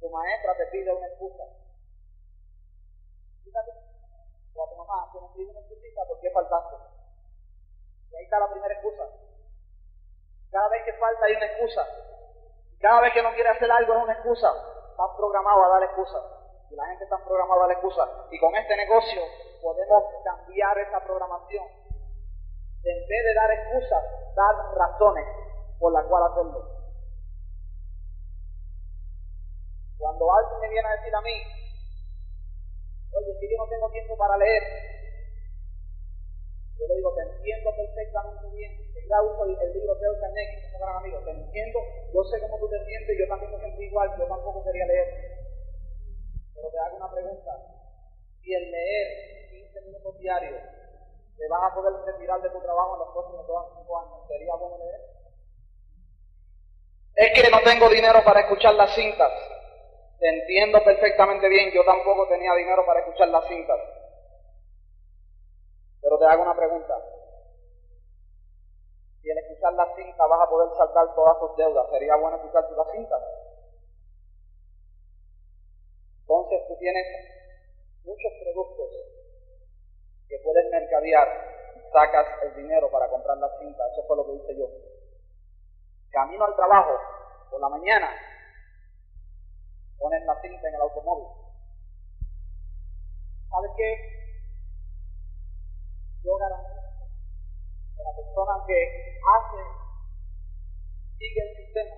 tu 0.01 0.09
maestra 0.09 0.51
te 0.57 0.65
pide 0.65 0.93
una 0.93 1.07
excusa. 1.07 1.43
Fíjate 3.45 3.71
o 4.53 4.63
a 4.65 4.69
tu 4.69 4.75
mamá 4.75 5.09
que 5.13 5.19
pide 5.33 5.51
una 5.51 5.61
excusita, 5.61 6.01
¿por 6.05 6.19
qué 6.19 6.29
faltaste? 6.31 6.75
Y 8.11 8.15
ahí 8.17 8.23
está 8.25 8.39
la 8.39 8.51
primera 8.51 8.73
excusa. 8.73 9.03
Cada 10.51 10.67
vez 10.67 10.83
que 10.83 10.93
falta 10.99 11.25
hay 11.25 11.35
una 11.35 11.45
excusa. 11.45 11.87
Cada 12.81 12.99
vez 12.99 13.13
que 13.13 13.23
no 13.23 13.31
quiere 13.31 13.49
hacer 13.49 13.71
algo 13.71 13.93
es 13.93 14.03
una 14.03 14.13
excusa. 14.13 14.51
Están 14.91 15.15
programados 15.15 15.65
a 15.65 15.69
dar 15.69 15.83
excusas. 15.83 16.23
Y 16.69 16.75
la 16.75 16.85
gente 16.87 17.05
está 17.05 17.17
programada 17.23 17.63
a 17.63 17.67
dar 17.67 17.71
excusas. 17.77 18.09
Y 18.29 18.39
con 18.41 18.53
este 18.57 18.75
negocio 18.75 19.21
podemos 19.61 20.03
cambiar 20.25 20.77
esa 20.79 20.99
programación. 20.99 21.82
En 22.83 22.99
vez 23.07 23.21
de 23.23 23.33
dar 23.33 23.51
excusas, 23.51 24.03
dar 24.35 24.55
razones 24.75 25.25
por 25.79 25.93
las 25.93 26.05
cuales 26.05 26.31
hacerlo. 26.31 26.61
Cuando 29.97 30.25
alguien 30.35 30.59
me 30.59 30.69
viene 30.69 30.87
a 30.87 30.97
decir 30.97 31.15
a 31.15 31.21
mí, 31.21 31.63
Oye, 33.13 33.29
si 33.37 33.45
yo 33.45 33.57
no 33.61 33.69
tengo 33.69 33.89
tiempo 33.91 34.17
para 34.17 34.37
leer. 34.37 34.63
Yo 36.81 36.87
le 36.89 36.95
digo, 36.97 37.13
te 37.13 37.21
entiendo 37.21 37.69
perfectamente 37.77 38.49
bien. 38.57 38.71
Ya 39.05 39.21
uso 39.21 39.45
el, 39.45 39.73
libro 39.73 39.93
de 39.93 40.19
Carnegie, 40.19 40.57
que 40.57 40.65
es 40.65 40.73
un 40.73 40.81
gran 40.81 40.97
amigo. 40.97 41.21
Te 41.21 41.31
entiendo, 41.31 41.79
yo 42.09 42.23
sé 42.25 42.41
cómo 42.41 42.57
tú 42.57 42.67
te 42.69 42.81
sientes, 42.85 43.13
yo 43.13 43.27
también 43.29 43.51
me 43.53 43.59
siento 43.59 43.81
igual, 43.81 44.09
yo 44.17 44.25
tampoco 44.25 44.63
quería 44.65 44.85
leer. 44.85 45.07
Pero 46.55 46.69
te 46.71 46.79
hago 46.79 46.97
una 46.97 47.11
pregunta. 47.11 47.51
Si 48.41 48.53
el 48.53 48.71
leer 48.71 49.07
15 49.51 49.81
minutos 49.81 50.17
diarios 50.17 50.57
te 51.37 51.47
vas 51.47 51.71
a 51.71 51.75
poder 51.75 51.93
retirar 52.05 52.41
de 52.41 52.49
tu 52.49 52.59
trabajo 52.61 52.93
en 52.93 52.99
los 52.99 53.09
próximos 53.13 53.45
5 53.77 53.99
años, 53.99 54.27
¿sería 54.27 54.55
bueno 54.55 54.77
leer? 54.77 55.01
Es 57.15 57.29
que 57.33 57.51
no 57.51 57.61
tengo 57.63 57.89
dinero 57.89 58.23
para 58.23 58.41
escuchar 58.41 58.75
las 58.75 58.93
cintas. 58.95 59.31
Te 60.19 60.29
entiendo 60.29 60.83
perfectamente 60.83 61.47
bien, 61.49 61.71
yo 61.71 61.83
tampoco 61.85 62.27
tenía 62.27 62.53
dinero 62.55 62.85
para 62.85 63.01
escuchar 63.01 63.27
las 63.29 63.47
cintas. 63.47 63.77
Pero 66.01 66.17
te 66.17 66.25
hago 66.25 66.43
una 66.43 66.55
pregunta. 66.55 66.95
Si 69.21 69.29
al 69.29 69.37
escuchar 69.37 69.73
las 69.73 69.95
cintas 69.95 70.29
vas 70.29 70.41
a 70.41 70.49
poder 70.49 70.69
saltar 70.77 71.13
todas 71.15 71.39
tus 71.39 71.55
deudas, 71.57 71.89
¿sería 71.91 72.15
bueno 72.15 72.37
escuchar 72.37 72.63
las 72.71 72.91
cintas? 72.91 73.21
Entonces 76.21 76.67
tú 76.67 76.77
tienes 76.79 77.05
muchos 78.03 78.31
productos 78.41 78.89
que 80.27 80.37
puedes 80.43 80.69
mercadear, 80.71 81.27
sacas 81.91 82.27
el 82.43 82.55
dinero 82.55 82.89
para 82.91 83.09
comprar 83.09 83.37
las 83.37 83.51
cintas, 83.59 83.91
eso 83.91 84.03
fue 84.07 84.17
lo 84.17 84.25
que 84.25 84.35
hice 84.35 84.57
yo. 84.57 84.65
Camino 86.11 86.45
al 86.45 86.55
trabajo 86.55 86.97
por 87.49 87.61
la 87.61 87.69
mañana, 87.69 88.09
ponen 89.99 90.25
la 90.25 90.41
cinta 90.41 90.67
en 90.67 90.75
el 90.75 90.81
automóvil. 90.81 91.27
¿Sabes 93.49 93.71
qué? 93.77 94.13
Yo 96.23 96.35
garantizo 96.37 96.73
que 97.95 98.03
la 98.03 98.15
persona 98.15 98.65
que 98.65 99.19
hace, 99.21 99.61
sigue 101.17 101.41
el 101.41 101.55
sistema, 101.55 101.95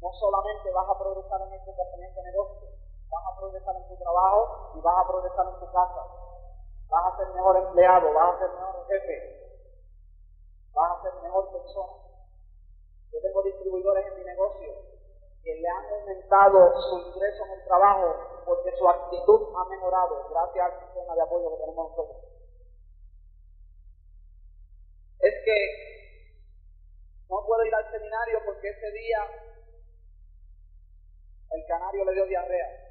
no 0.00 0.12
solamente 0.12 0.70
vas 0.70 0.88
a 0.88 0.98
progresar 0.98 1.40
en 1.42 1.54
este, 1.54 1.70
en 1.70 2.04
este 2.04 2.22
negocio, 2.22 2.68
vas 3.10 3.24
a 3.26 3.36
progresar 3.38 3.76
en 3.76 3.88
tu 3.88 3.96
trabajo 3.96 4.72
y 4.76 4.80
vas 4.80 4.94
a 5.04 5.08
progresar 5.08 5.46
en 5.48 5.58
tu 5.58 5.72
casa. 5.72 6.27
Vas 6.88 7.12
a 7.12 7.16
ser 7.18 7.28
mejor 7.34 7.56
empleado, 7.56 8.12
vas 8.14 8.34
a 8.34 8.38
ser 8.38 8.50
mejor 8.50 8.86
jefe, 8.88 9.58
vas 10.72 10.98
a 10.98 11.02
ser 11.02 11.22
mejor 11.22 11.52
persona. 11.52 11.92
Yo 13.12 13.20
tengo 13.20 13.42
distribuidores 13.42 14.06
en 14.06 14.18
mi 14.18 14.24
negocio 14.24 14.72
que 15.42 15.54
le 15.54 15.68
han 15.68 15.84
aumentado 15.92 16.80
su 16.80 16.98
ingreso 16.98 17.44
en 17.44 17.52
el 17.52 17.64
trabajo 17.64 18.16
porque 18.44 18.72
su 18.76 18.88
actitud 18.88 19.54
ha 19.54 19.64
mejorado 19.68 20.28
gracias 20.30 20.64
al 20.64 20.80
sistema 20.80 21.14
de 21.14 21.22
apoyo 21.22 21.50
que 21.50 21.60
tenemos 21.60 21.90
nosotros. 21.90 22.24
Es 25.20 25.34
que 25.44 25.58
no 27.28 27.44
puedo 27.44 27.64
ir 27.64 27.74
al 27.74 27.90
seminario 27.90 28.40
porque 28.46 28.68
ese 28.68 28.90
día 28.92 29.18
el 31.50 31.66
canario 31.66 32.04
le 32.04 32.14
dio 32.14 32.26
diarrea. 32.26 32.87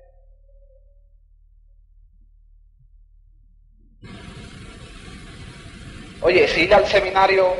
Oye, 6.19 6.47
si 6.47 6.63
ir 6.63 6.73
al 6.73 6.85
seminario 6.87 7.53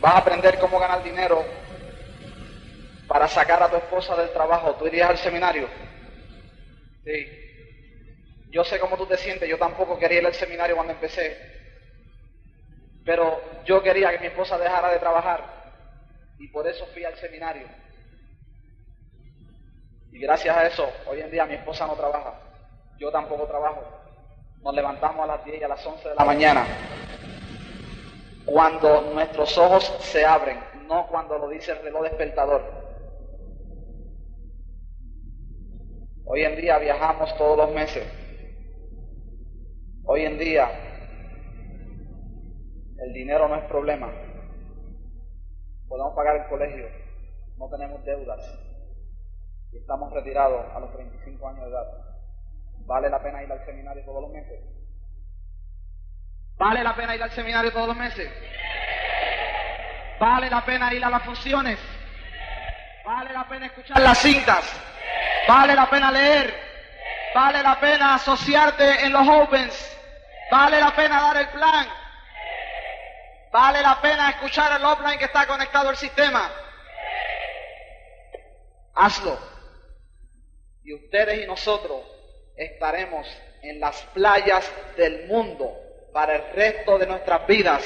vas 0.00 0.14
a 0.14 0.18
aprender 0.18 0.58
cómo 0.58 0.78
ganar 0.78 1.02
dinero 1.02 1.44
para 3.06 3.26
sacar 3.28 3.62
a 3.62 3.68
tu 3.70 3.76
esposa 3.76 4.16
del 4.16 4.30
trabajo, 4.32 4.74
¿tú 4.76 4.86
irías 4.86 5.10
al 5.10 5.18
seminario? 5.18 5.68
Sí. 7.04 7.26
Yo 8.50 8.64
sé 8.64 8.78
cómo 8.78 8.96
tú 8.96 9.06
te 9.06 9.16
sientes, 9.16 9.48
yo 9.48 9.58
tampoco 9.58 9.98
quería 9.98 10.20
ir 10.20 10.26
al 10.26 10.34
seminario 10.34 10.76
cuando 10.76 10.92
empecé, 10.92 11.36
pero 13.04 13.40
yo 13.64 13.82
quería 13.82 14.10
que 14.12 14.20
mi 14.20 14.26
esposa 14.26 14.56
dejara 14.58 14.90
de 14.92 14.98
trabajar 14.98 15.44
y 16.38 16.48
por 16.48 16.66
eso 16.66 16.86
fui 16.86 17.04
al 17.04 17.16
seminario. 17.16 17.66
Y 20.12 20.20
gracias 20.20 20.56
a 20.56 20.66
eso, 20.66 20.88
hoy 21.06 21.20
en 21.20 21.30
día 21.30 21.44
mi 21.44 21.54
esposa 21.54 21.86
no 21.86 21.96
trabaja, 21.96 22.38
yo 22.98 23.10
tampoco 23.10 23.46
trabajo. 23.46 24.03
Nos 24.64 24.74
levantamos 24.74 25.24
a 25.24 25.26
las 25.26 25.44
10 25.44 25.60
y 25.60 25.64
a 25.64 25.68
las 25.68 25.86
11 25.86 26.08
de 26.08 26.14
la 26.14 26.24
mañana. 26.24 26.66
Cuando 28.46 29.02
nuestros 29.12 29.58
ojos 29.58 29.84
se 30.00 30.24
abren, 30.24 30.58
no 30.88 31.06
cuando 31.08 31.36
lo 31.36 31.50
dice 31.50 31.72
el 31.72 31.82
reloj 31.82 32.04
despertador. 32.04 32.62
Hoy 36.24 36.44
en 36.44 36.56
día 36.56 36.78
viajamos 36.78 37.36
todos 37.36 37.58
los 37.58 37.74
meses. 37.74 38.10
Hoy 40.06 40.24
en 40.24 40.38
día 40.38 40.70
el 42.98 43.12
dinero 43.12 43.48
no 43.48 43.56
es 43.56 43.64
problema. 43.64 44.10
Podemos 45.88 46.14
pagar 46.14 46.36
el 46.36 46.48
colegio, 46.48 46.88
no 47.58 47.68
tenemos 47.68 48.02
deudas 48.04 48.40
y 49.72 49.76
estamos 49.76 50.10
retirados 50.14 50.64
a 50.74 50.80
los 50.80 50.90
35 50.92 51.48
años 51.48 51.64
de 51.64 51.70
edad. 51.70 52.13
¿Vale 52.86 53.08
la 53.08 53.22
pena 53.22 53.42
ir 53.42 53.50
al 53.50 53.64
seminario 53.64 54.04
todos 54.04 54.22
los 54.22 54.30
meses? 54.30 54.60
¿Vale 56.56 56.84
la 56.84 56.94
pena 56.94 57.14
ir 57.14 57.22
al 57.22 57.30
seminario 57.30 57.72
todos 57.72 57.88
los 57.88 57.96
meses? 57.96 58.30
¿Vale 60.20 60.50
la 60.50 60.64
pena 60.64 60.92
ir 60.92 61.04
a 61.04 61.10
las 61.10 61.22
funciones? 61.22 61.78
¿Vale 63.04 63.32
la 63.32 63.48
pena 63.48 63.66
escuchar 63.66 64.00
las 64.00 64.18
cintas? 64.18 64.80
¿Vale 65.48 65.74
la 65.74 65.88
pena 65.88 66.10
leer? 66.10 66.54
¿Vale 67.34 67.62
la 67.62 67.80
pena 67.80 68.14
asociarte 68.14 69.04
en 69.04 69.12
los 69.12 69.26
opens? 69.26 69.98
¿Vale 70.50 70.80
la 70.80 70.94
pena 70.94 71.20
dar 71.20 71.36
el 71.38 71.48
plan? 71.48 71.86
¿Vale 73.50 73.82
la 73.82 74.00
pena 74.00 74.30
escuchar 74.30 74.78
el 74.78 74.84
offline 74.84 75.18
que 75.18 75.24
está 75.24 75.46
conectado 75.46 75.88
al 75.88 75.96
sistema? 75.96 76.50
Hazlo. 78.94 79.38
Y 80.84 80.94
ustedes 80.94 81.42
y 81.42 81.46
nosotros 81.46 82.13
estaremos 82.56 83.26
en 83.62 83.80
las 83.80 84.00
playas 84.14 84.64
del 84.96 85.26
mundo 85.26 85.72
para 86.12 86.36
el 86.36 86.52
resto 86.52 86.98
de 86.98 87.06
nuestras 87.06 87.46
vidas 87.46 87.82